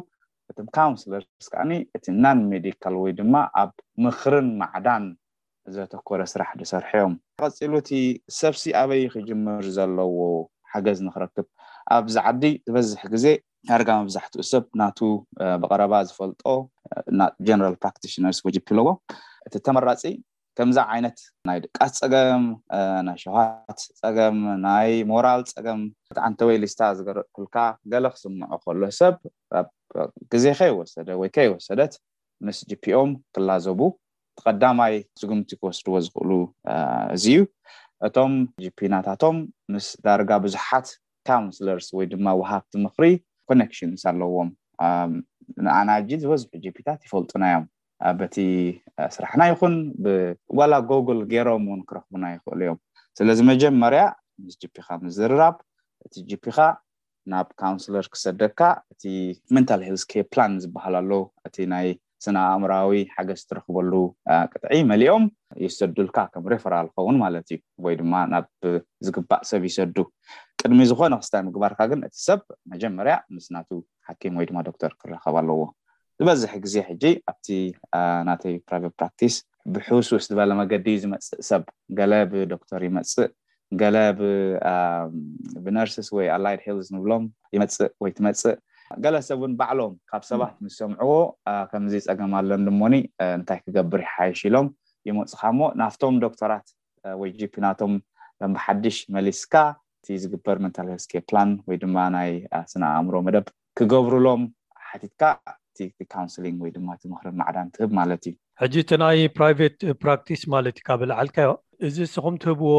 እቶም 0.51 0.67
ካውንስለርስ 0.77 1.47
ከዓኒ 1.51 1.71
እቲ 1.97 2.05
ናን 2.23 2.39
ሜዲካል 2.53 2.95
ወይ 3.03 3.11
ድማ 3.19 3.35
ኣብ 3.61 3.71
ምኽርን 4.05 4.47
ማዕዳን 4.61 5.05
ዘተኮረ 5.75 6.21
ስራሕ 6.33 6.49
ዝሰርሐ 6.61 6.91
ዮም 7.01 7.13
ተቀፂሉ 7.41 7.73
እቲ 7.83 7.91
ሰብሲ 8.41 8.63
ኣበይ 8.81 9.03
ክጅምር 9.13 9.63
ዘለዎ 9.77 10.17
ሓገዝ 10.71 10.99
ንክረክብ 11.05 11.45
ኣብዚ 11.95 12.15
ዓዲ 12.31 12.43
ዝበዝሕ 12.67 13.01
ግዜ 13.13 13.25
ዳርጋ 13.67 13.89
መብዛሕትኡ 14.01 14.41
ሰብ 14.51 14.63
ናቱ 14.79 14.99
ብቀረባ 15.61 15.93
ዝፈልጦ 16.09 16.43
ና 17.19 17.29
ጀነራል 17.47 17.75
ፕራክቲሽነርስ 17.83 18.39
ወጅፒ 18.47 18.67
ለዎ 18.77 18.89
እቲ 19.47 19.53
ተመራፂ 19.67 20.03
ከምዛ 20.57 20.77
ዓይነት 20.93 21.19
ናይ 21.49 21.57
ድቃት 21.65 21.93
ፀገም 22.01 22.41
ናይ 23.07 23.17
ሸሃት 23.23 23.79
ፀገም 24.01 24.37
ናይ 24.65 24.89
ሞራል 25.11 25.41
ፀገም 25.53 25.79
ብጣዓንተወይ 26.09 26.57
ሊስታ 26.63 26.81
ዝገረፅኩልካ 26.97 27.55
ገለ 27.91 28.05
ክስምዖ 28.15 28.51
ከሎ 28.65 28.81
ሰብ 28.99 29.15
ብ 29.53 29.63
ግዜ 30.33 30.45
ከይወሰደ 30.59 31.09
ወይ 31.21 31.29
ከይወሰደት 31.37 31.93
ምስ 32.47 32.59
ጅፒኦም 32.69 33.11
ክላዘቡ 33.35 33.79
ቲቀዳማይ 34.37 34.93
ስጉምቲ 35.21 35.49
ክወስድዎ 35.61 35.95
ዝኽእሉ 36.05 36.31
እዚ 37.15 37.25
እዩ 37.37 37.41
እቶም 38.07 38.33
ጅፒናታቶም 38.65 39.37
ምስ 39.73 39.87
ዳርጋ 40.05 40.31
ብዙሓት 40.45 40.87
ካውንስለርስ 41.29 41.87
ወይ 41.97 42.05
ድማ 42.13 42.27
ወሃፍቲ 42.41 42.73
ምኽሪ 42.85 43.05
ኮነክሽንስ 43.49 44.01
ኣለዎም 44.11 44.49
ንኣናእጂ 45.65 46.09
ዝበዝሑ 46.21 46.47
ጂፒታት 46.63 46.99
ይፈልጡናዮም 47.07 47.65
በቲ 48.19 48.35
ስራሕና 49.15 49.41
ይኹን 49.51 49.75
ብጓላ 50.05 50.73
ጎግል 50.89 51.19
ገይሮም 51.33 51.65
ውን 51.71 51.81
ክረኽቡና 51.89 52.23
ይኽእል 52.35 52.61
እዮም 52.65 52.79
ስለዚ 53.17 53.39
መጀመርያ 53.51 54.03
ምስ 54.45 54.55
ጂፒካ 54.63 54.87
ምዝርራብ 55.05 55.57
እቲ 56.05 56.13
ጂፒካ 56.31 56.59
ናብ 57.31 57.49
ካውንስለር 57.61 58.05
ክሰደድካ 58.13 58.59
እቲ 58.93 59.03
መንታል 59.55 59.81
ሄልስር 59.87 60.23
ፕላን 60.33 60.55
ዝበሃልሎዉ 60.63 61.21
እቲይ 61.47 61.65
ስን 62.23 62.37
ኣእምራዊ 62.41 62.91
ሓገዝ 63.15 63.39
ዝትረክበሉ 63.41 63.93
ቅጥዒ 64.51 64.75
መሊኦም 64.91 65.23
ይሰዱልካ 65.63 66.17
ከም 66.33 66.45
ሬፈራ 66.53 66.73
ዝከውን 66.87 67.17
ማለት 67.23 67.47
እዩ 67.53 67.59
ወይድማ 67.85 68.13
ናብ 68.33 68.45
ዝግባእ 69.05 69.41
ሰብ 69.49 69.63
ይሰዱ 69.69 69.97
ቅድሚ 70.61 70.79
ዝኮነ 70.91 71.13
ኣክስታይ 71.19 71.41
ምግባርካ 71.47 71.81
ግን 71.91 72.01
እቲ 72.07 72.15
ሰብ 72.27 72.41
መጀመርያ 72.73 73.15
ምስናቱ 73.37 73.69
ሓኪም 74.09 74.35
ወይ 74.39 74.47
ድማ 74.49 74.57
ዶክተር 74.69 74.91
ክረከብ 75.01 75.37
ኣለዎ 75.41 75.61
ዝበዝሕ 76.19 76.53
ግዜ 76.65 76.75
ሕጂ 76.89 77.03
ኣብቲ 77.31 77.47
ናተይ 78.29 78.55
ፕራቨት 78.67 78.93
ፕራክቲስ 79.01 79.35
ብሑስውስ 79.75 80.25
ዝበለ 80.31 80.51
መገዲ 80.61 80.87
ዝመፅእ 81.03 81.39
ሰብ 81.49 81.63
ገለ 81.99 82.13
ብዶክተር 82.31 82.81
ይመፅእ 82.89 83.29
ገለ 83.81 83.95
ብነርስስ 85.65 86.07
ወይ 86.17 86.27
ኣላይድሂልስ 86.37 86.89
ንብሎም 86.95 87.23
ይመፅእ 87.55 87.89
ወይ 88.03 88.11
ትመፅእ 88.17 88.55
ገለ 89.03 89.15
ሰብን 89.27 89.51
ባዕሎም 89.59 89.93
ካብ 90.09 90.23
ሰባት 90.29 90.55
ምስ 90.63 90.73
ሰምዕዎ 90.79 91.11
ከምዚ 91.71 91.93
ይፀገማሎን 92.01 92.65
ድሞኒ 92.67 92.93
እንታይ 93.35 93.59
ክገብር 93.65 94.01
ይሓይሽ 94.05 94.39
ኢሎም 94.49 94.67
ይመፁካ 95.09 95.41
ሞ 95.57 95.69
ናብቶም 95.79 96.15
ዶክተራት 96.25 96.67
ወይ 97.21 97.29
ጂፒናቶም 97.39 97.93
ከምብሓድሽ 98.39 98.97
መሊስካ 99.15 99.53
እቲ 99.99 100.07
ዝግበር 100.23 100.57
መታልስኬ 100.65 101.11
ፕላን 101.29 101.51
ወይድማ 101.69 101.97
ናይ 102.17 102.31
ስነ 102.71 102.83
ኣእምሮ 102.99 103.15
መደብ 103.27 103.47
ክገብርሎም 103.79 104.43
ሓቲትካ 104.89 105.21
እቲካውንስሊን 105.89 106.57
ወይድማእቲ 106.65 107.03
ምኽሪ 107.13 107.27
ማዕዳን 107.41 107.69
ትህብ 107.75 107.91
ማለት 107.99 108.23
እዩ 108.29 108.33
ሕጂ 108.61 108.73
እቲ 108.81 108.91
ናይ 109.01 109.19
ፕራይቨት 109.37 109.75
ፕራክቲስ 110.03 110.41
ማለት 110.53 110.75
እዩ 110.79 110.83
ካ 110.87 110.95
ብልዓልካዮ 111.01 111.49
እዚ 111.87 111.95
ንስኹም 112.05 112.35
ትህብዎ 112.41 112.73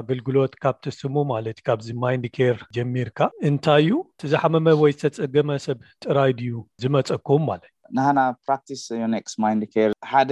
ኣገልግሎት 0.00 0.52
ካብቲስሙ 0.64 1.14
ማለት 1.30 1.56
እዩ 1.60 1.64
ካብዚ 1.68 1.86
ማንድ 2.04 2.24
ኬር 2.36 2.56
ጀሚርካ 2.76 3.18
እንታይ 3.48 3.80
እዩ 3.84 3.96
ዝሓመመ 4.32 4.66
ወይ 4.82 4.92
ዝተፀገመ 5.00 5.50
ሰብ 5.64 5.78
ጥራይ 6.04 6.32
ድዩ 6.40 6.52
ዝመፀኩም 6.82 7.42
ማለት 7.50 7.66
እ 7.70 7.90
ንሃና 7.98 8.20
ፕራክቲስ 8.46 8.82
ዮክስ 9.14 9.34
ማ 9.44 9.48
ር 9.90 9.90
ሓደ 10.10 10.30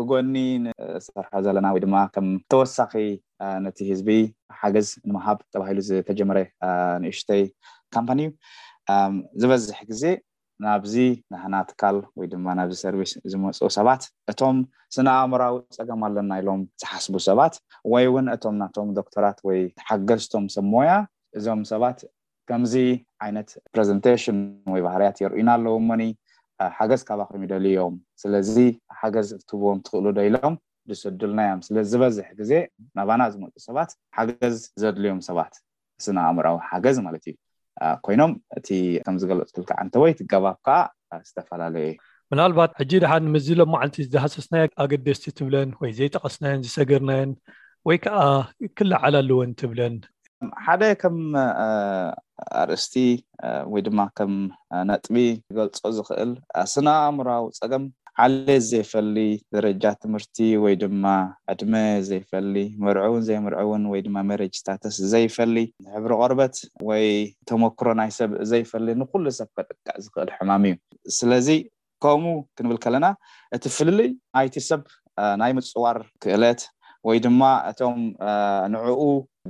ብጎኒ 0.00 0.34
ንሰርሐ 0.64 1.32
ዘለና 1.48 1.66
ወይድማ 1.76 1.94
ከም 2.16 2.28
ተወሳኺ 2.54 2.92
ነቲ 3.66 3.78
ህዝቢ 3.92 4.10
ሓገዝ 4.62 4.90
ንምሃብ 5.10 5.38
ተባሂሉ 5.54 5.78
ዝተጀመረ 5.90 6.38
ንእሽተይ 7.04 7.44
ካምፓኒ 7.98 8.20
ዩ 8.28 8.32
ዝበዝሕ 9.44 9.78
ግዜ 9.92 10.04
ናብዚ 10.64 10.94
ናህና 11.32 11.54
ትካል 11.68 11.96
ወይ 12.18 12.26
ድማ 12.32 12.46
ናብዚ 12.58 12.76
ሰርቪስ 12.84 13.12
ዝመፁ 13.32 13.58
ሰባት 13.76 14.02
እቶም 14.30 14.58
ስነ 14.94 15.06
ኣእምራዊ 15.20 15.54
ፀገም 15.76 16.00
ኣለና 16.06 16.30
ኢሎም 16.40 16.62
ዝሓስቡ 16.82 17.14
ሰባት 17.28 17.54
ወይ 17.92 18.06
ውን 18.14 18.26
እቶም 18.34 18.56
ናቶም 18.62 18.88
ዶክተራት 18.98 19.38
ወይ 19.48 19.60
ተሓገዝቶም 19.80 20.44
ሰብሞያ 20.56 20.90
እዞም 21.38 21.60
ሰባት 21.72 21.98
ከምዚ 22.50 22.74
ዓይነት 23.24 23.50
ፕረዘንቴሽን 23.72 24.38
ወይ 24.72 24.80
ባህርያት 24.86 25.16
የርእዩና 25.24 25.50
ኣለዎ 25.58 25.74
ሞኒ 25.90 26.02
ሓገዝ 26.78 27.02
ካባከም 27.10 27.42
ይደልዮም 27.46 27.94
ስለዚ 28.22 28.52
ሓገዝ 29.00 29.28
ትብቦም 29.48 29.78
ትክእሉ 29.86 30.06
ዶ 30.16 30.20
ኢሎም 30.30 30.56
ዝስድልናዮም 30.90 31.60
ስለዝበዝሕ 31.68 32.28
ግዜ 32.40 32.52
ናባና 32.98 33.22
ዝመፁ 33.34 33.54
ሰባት 33.68 33.90
ሓገዝ 34.18 34.56
ዘድልዮም 34.82 35.22
ሰባት 35.30 35.56
ስነ 36.06 36.16
ኣእምራዊ 36.30 36.56
ሓገዝ 36.70 36.98
ማለት 37.06 37.24
እዩ 37.30 37.36
ኮይኖም 38.06 38.32
እቲ 38.58 38.68
ከም 39.06 39.16
ዝገልፅ 39.22 39.50
ልካ 39.62 39.70
ዓንተወይ 39.82 40.12
ትገባብ 40.20 40.56
ከዓ 40.66 40.76
ዝተፈላለዩ 41.28 41.86
እዩ 41.92 41.98
ምናልባት 42.32 42.70
ሕጂ 42.80 42.92
ድሓን 43.02 43.24
ምዝ 43.34 43.46
ሎማዓንቲ 43.60 43.96
ዝሃሰስናዮ 44.14 44.64
ኣገደስቲ 44.82 45.26
ትብለን 45.38 45.70
ወይ 45.80 45.90
ዘይጠቀስናየን 45.98 46.64
ዝሰገርናየን 46.66 47.32
ወይ 47.88 47.98
ከዓ 48.04 48.20
ክላዓልለዎን 48.78 49.52
ትብለን 49.62 49.94
ሓደ 50.66 50.82
ከም 51.00 51.16
ኣርእስቲ 52.60 52.94
ወይ 53.72 53.80
ድማ 53.86 54.00
ከም 54.18 54.32
ነጥቢ 54.90 55.16
ዝገልፆ 55.48 55.82
ዝኽእል 55.96 56.30
ስናኣምራዊ 56.74 57.42
ፀገም 57.60 57.84
ዓለየ 58.22 58.56
ዘይፈሊ 58.68 59.16
ደረጃ 59.54 59.82
ትምህርቲ 60.02 60.36
ወይ 60.62 60.74
ድማ 60.80 61.04
ዕድመ 61.52 61.74
ዘይፈሊ 62.08 62.54
ምርእውን 62.84 63.22
ዘይምርዑእውን 63.28 63.84
ወይ 63.92 64.00
ድማ 64.06 64.16
መሬጅ 64.30 64.52
ስታተስ 64.60 64.96
ዘይፈሊ 65.12 65.56
ሕብሪ 65.94 66.12
ቆርበት 66.22 66.56
ወይ 66.88 67.06
ተመክሮ 67.50 67.86
ናይ 68.00 68.10
ሰብ 68.18 68.32
ዘይፈሊ 68.50 68.86
ንኩሉ 69.02 69.24
ሰብ 69.38 69.48
ከጥቃዕ 69.58 69.96
ዝክእል 70.06 70.30
ሕማም 70.38 70.64
እዩ 70.70 70.74
ስለዚ 71.18 71.48
ከምኡ 72.04 72.34
ክንብል 72.58 72.78
ከለና 72.86 73.06
እቲ 73.58 73.64
ፍልይ 73.76 74.10
ኣይቲ 74.40 74.56
ሰብ 74.70 74.82
ናይ 75.42 75.52
ምፅዋር 75.58 75.96
ክእለት 76.24 76.60
ወይ 77.08 77.18
ድማ 77.24 77.42
እቶም 77.68 78.00
ንዕኡ 78.72 79.02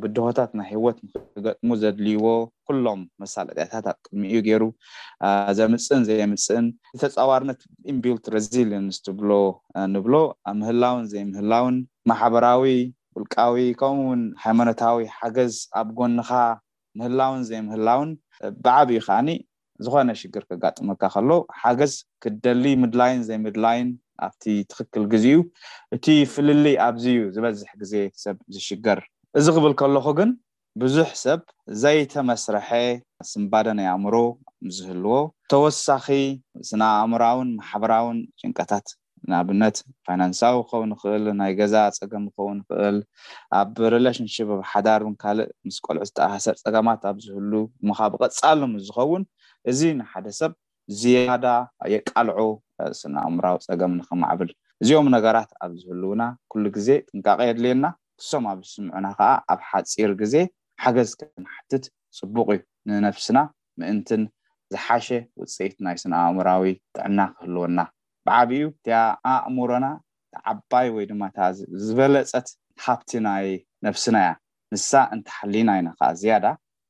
ብድሆታት 0.03 0.51
ናይ 0.59 0.67
ህወት 0.73 0.99
ንክገጥሙ 1.07 1.69
ዘድልይዎ 1.83 2.27
ኩሎም 2.67 3.01
መሳለጥያታት 3.23 3.87
ኣብ 3.93 3.97
ቅድሚ 4.05 4.23
እዩ 4.31 4.39
ገይሩ 4.49 4.63
ዘምፅእን 5.59 6.03
ዘይምፅእን 6.09 6.67
ዝተፃዋርነት 7.01 7.61
ኢምቢልትረዚል 7.93 8.71
ንስትብሎ 8.87 9.31
ንብሎ 9.95 10.15
ብ 10.33 10.57
ምህላውን 10.61 11.05
ዘይምህላውን 11.13 11.77
ማሕበራዊ 12.11 12.65
ውልቃዊ 13.17 13.57
ከምኡውን 13.81 14.23
ሃይማኖታዊ 14.45 14.99
ሓገዝ 15.19 15.55
ኣብ 15.81 15.89
ጎኒካ 16.01 16.31
ምህላውን 17.01 17.43
ዘይምህላውን 17.51 18.13
ብዓብዩ 18.65 18.99
ከዓኒ 19.09 19.29
ዝኮነ 19.85 20.11
ሽግር 20.21 20.43
ከጋጥመካ 20.49 21.03
ከሎ 21.15 21.31
ሓገዝ 21.61 21.93
ክደሊ 22.23 22.65
ምድላይን 22.85 23.21
ዘይምድላይን 23.29 23.87
ኣብቲ 24.27 24.45
ትክክል 24.71 25.05
ግዚ 25.15 25.25
ኡ 25.39 25.43
እቲ 25.97 26.07
ፍልሊ 26.35 26.67
ኣብዚእዩ 26.89 27.21
ዝበዝሕ 27.35 27.73
ግዜ 27.83 27.95
ሰብ 28.25 28.37
ዝሽገር 28.55 29.01
እዚ 29.41 29.47
ክብል 29.57 29.73
ከለኩ 29.81 30.07
ግን 30.21 30.31
ብዙሕ 30.83 31.09
ሰብ 31.25 31.41
ዘይተመስርሐ 31.83 32.69
ስምባደ 33.33 33.67
ናይ 33.81 33.89
ኣእምሮ 33.95 34.17
ዝህልዎ 34.77 35.17
ተወሳኺ 35.53 36.07
ስና 36.69 36.83
ኣእምራውን 37.03 37.49
ማሕበራውን 37.61 38.19
ጭንቀታት 38.41 38.87
ንኣብነት 39.31 39.77
ፋይናንሳዊ 40.07 40.55
ክኸውን 40.69 40.91
ይክእል 40.95 41.25
ናይ 41.41 41.51
ገዛ 41.59 41.75
ፀገም 41.97 42.25
ክኸውን 42.35 42.59
ይክእል 42.63 42.97
ኣብ 43.59 43.75
ሪላሽንሽ 43.95 44.37
ኣብሓዳርብን 44.45 45.17
ካልእ 45.23 45.49
ምስ 45.69 45.77
ቆልዑ 45.87 46.03
ዝተኣሳሰር 46.11 46.57
ፀገማት 46.65 47.03
ኣብ 47.11 47.17
ዝህሉ 47.25 47.53
ምካ 47.89 47.99
ብቀፃሎም 48.15 48.73
ዝኸውን 48.87 49.25
እዚ 49.73 49.81
ንሓደ 50.01 50.27
ሰብ 50.41 50.53
ዝያዳ 51.01 51.47
የቃልዑ 51.95 52.49
ስነ 53.01 53.15
ኣእምራዊ 53.29 53.57
ፀገም 53.67 53.93
ንክማዕብል 54.01 54.51
እዚኦም 54.83 55.09
ነገራት 55.17 55.51
ኣብ 55.65 55.73
ዝህልውና 55.83 56.23
ኩሉ 56.53 56.65
ግዜ 56.77 56.89
ጥንቃቀ 57.09 57.39
የድልየና 57.49 57.87
ክሶም 58.21 58.45
ኣብ 58.53 58.61
ዝስምዑና 58.69 59.07
ከዓ 59.19 59.31
ኣብ 59.55 59.61
ሓፂር 59.71 60.13
ግዜ 60.21 60.35
ሓገዝ 60.83 61.11
ከናሕትት 61.21 61.85
ፅቡቅ 62.19 62.49
እዩ 62.55 62.61
ንነፍስና 62.91 63.39
ምእንትን 63.81 64.23
ዝሓሸ 64.73 65.09
ውፅኢት 65.41 65.77
ናይ 65.87 65.97
ስነ 66.03 66.13
ኣእምራዊ 66.27 66.65
ጥዕና 66.97 67.21
ክህልወና 67.37 67.79
ብዓቢኡ 68.29 68.67
እኣእምሮና 68.91 69.87
ቲዓባይ 70.35 70.89
ወይ 70.97 71.05
ድማ 71.11 71.23
ዝበለፀት 71.87 72.49
ካብቲ 72.83 73.11
ናይ 73.27 73.47
ነፍስና 73.87 74.17
እያ 74.25 74.31
ንሳ 74.75 74.91
እንታሓሊና 75.15 75.71
ኢና 75.79 75.89
ከዓ 75.99 76.11
ዝያዳ 76.21 76.47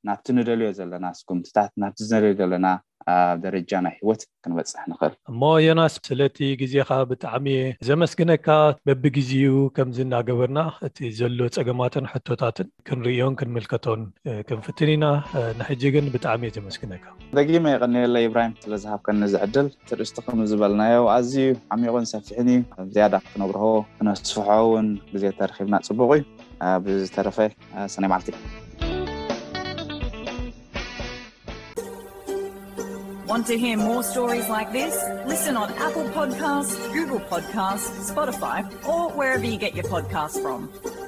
ናብቲ 0.09 0.27
ንደልዮ 0.39 0.69
ዘለና 0.79 1.07
ስኩምትታት 1.19 1.73
ናብ 1.83 1.93
ዝደርዮ 2.03 2.31
ዘለና 2.41 2.67
ኣብ 3.13 3.37
ደረጃ 3.45 3.71
ናይ 3.87 3.95
ሂወት 4.03 4.23
ክንበፅሕ 4.45 4.83
ንኽእል 4.91 5.13
እሞ 5.31 5.41
ዮናስ 5.67 5.95
ስለቲ 6.09 6.39
ግዜካ 6.63 6.91
ብጣዕሚ 7.11 7.47
ዘመስግነካ 7.89 8.49
በቢግዜ 8.89 9.31
ከምዚ 9.77 9.99
እናገበርና 10.07 10.61
እቲ 10.89 10.99
ዘሎ 11.19 11.41
ፀገማትን 11.57 12.07
ሕቶታትን 12.13 12.69
ክንርእዮን 12.91 13.37
ክንምልከቶን 13.41 14.03
ክንፍትን 14.51 14.93
ኢና 14.95 15.07
ንሕጂ 15.61 15.83
ግን 15.97 16.07
ብጣዕሚ 16.17 16.43
እየ 16.49 16.55
ዘመስግነካ 16.59 17.07
ደጊመ 17.39 17.65
ይቀነለ 17.75 18.15
እብራሂም 18.29 18.55
ስለዝሃብከ 18.65 19.07
ንዝዕድል 19.23 19.69
ትርእስቲ 19.91 20.19
ከምዝበልናዮ 20.29 21.03
ኣዝ 21.17 21.33
ዓሚቁን 21.77 22.09
ሰፊሕን 22.15 22.51
እዩ 22.55 22.89
ዝያዳ 22.97 23.15
ክነብርሆ 23.33 23.67
ክነስፍሖ 23.99 24.51
ውን 24.73 24.89
ግዜ 25.15 25.25
ተረኪብና 25.41 25.75
ፅቡቅ 25.91 26.11
እዩ 26.19 26.25
ብዝተረፈ 26.87 27.37
ሰነይ 27.95 28.11
ማለት 28.15 28.27
እዩ 28.33 28.37
want 33.31 33.47
to 33.47 33.57
hear 33.57 33.77
more 33.77 34.03
stories 34.03 34.49
like 34.49 34.73
this 34.73 34.93
listen 35.25 35.57
on 35.57 35.71
apple 35.75 36.03
podcast 36.09 36.93
google 36.93 37.21
podcast 37.21 38.11
spotify 38.13 38.59
or 38.89 39.09
wherever 39.13 39.45
you 39.47 39.57
get 39.57 39.73
your 39.73 39.85
podcast 39.85 40.43
from 40.43 41.00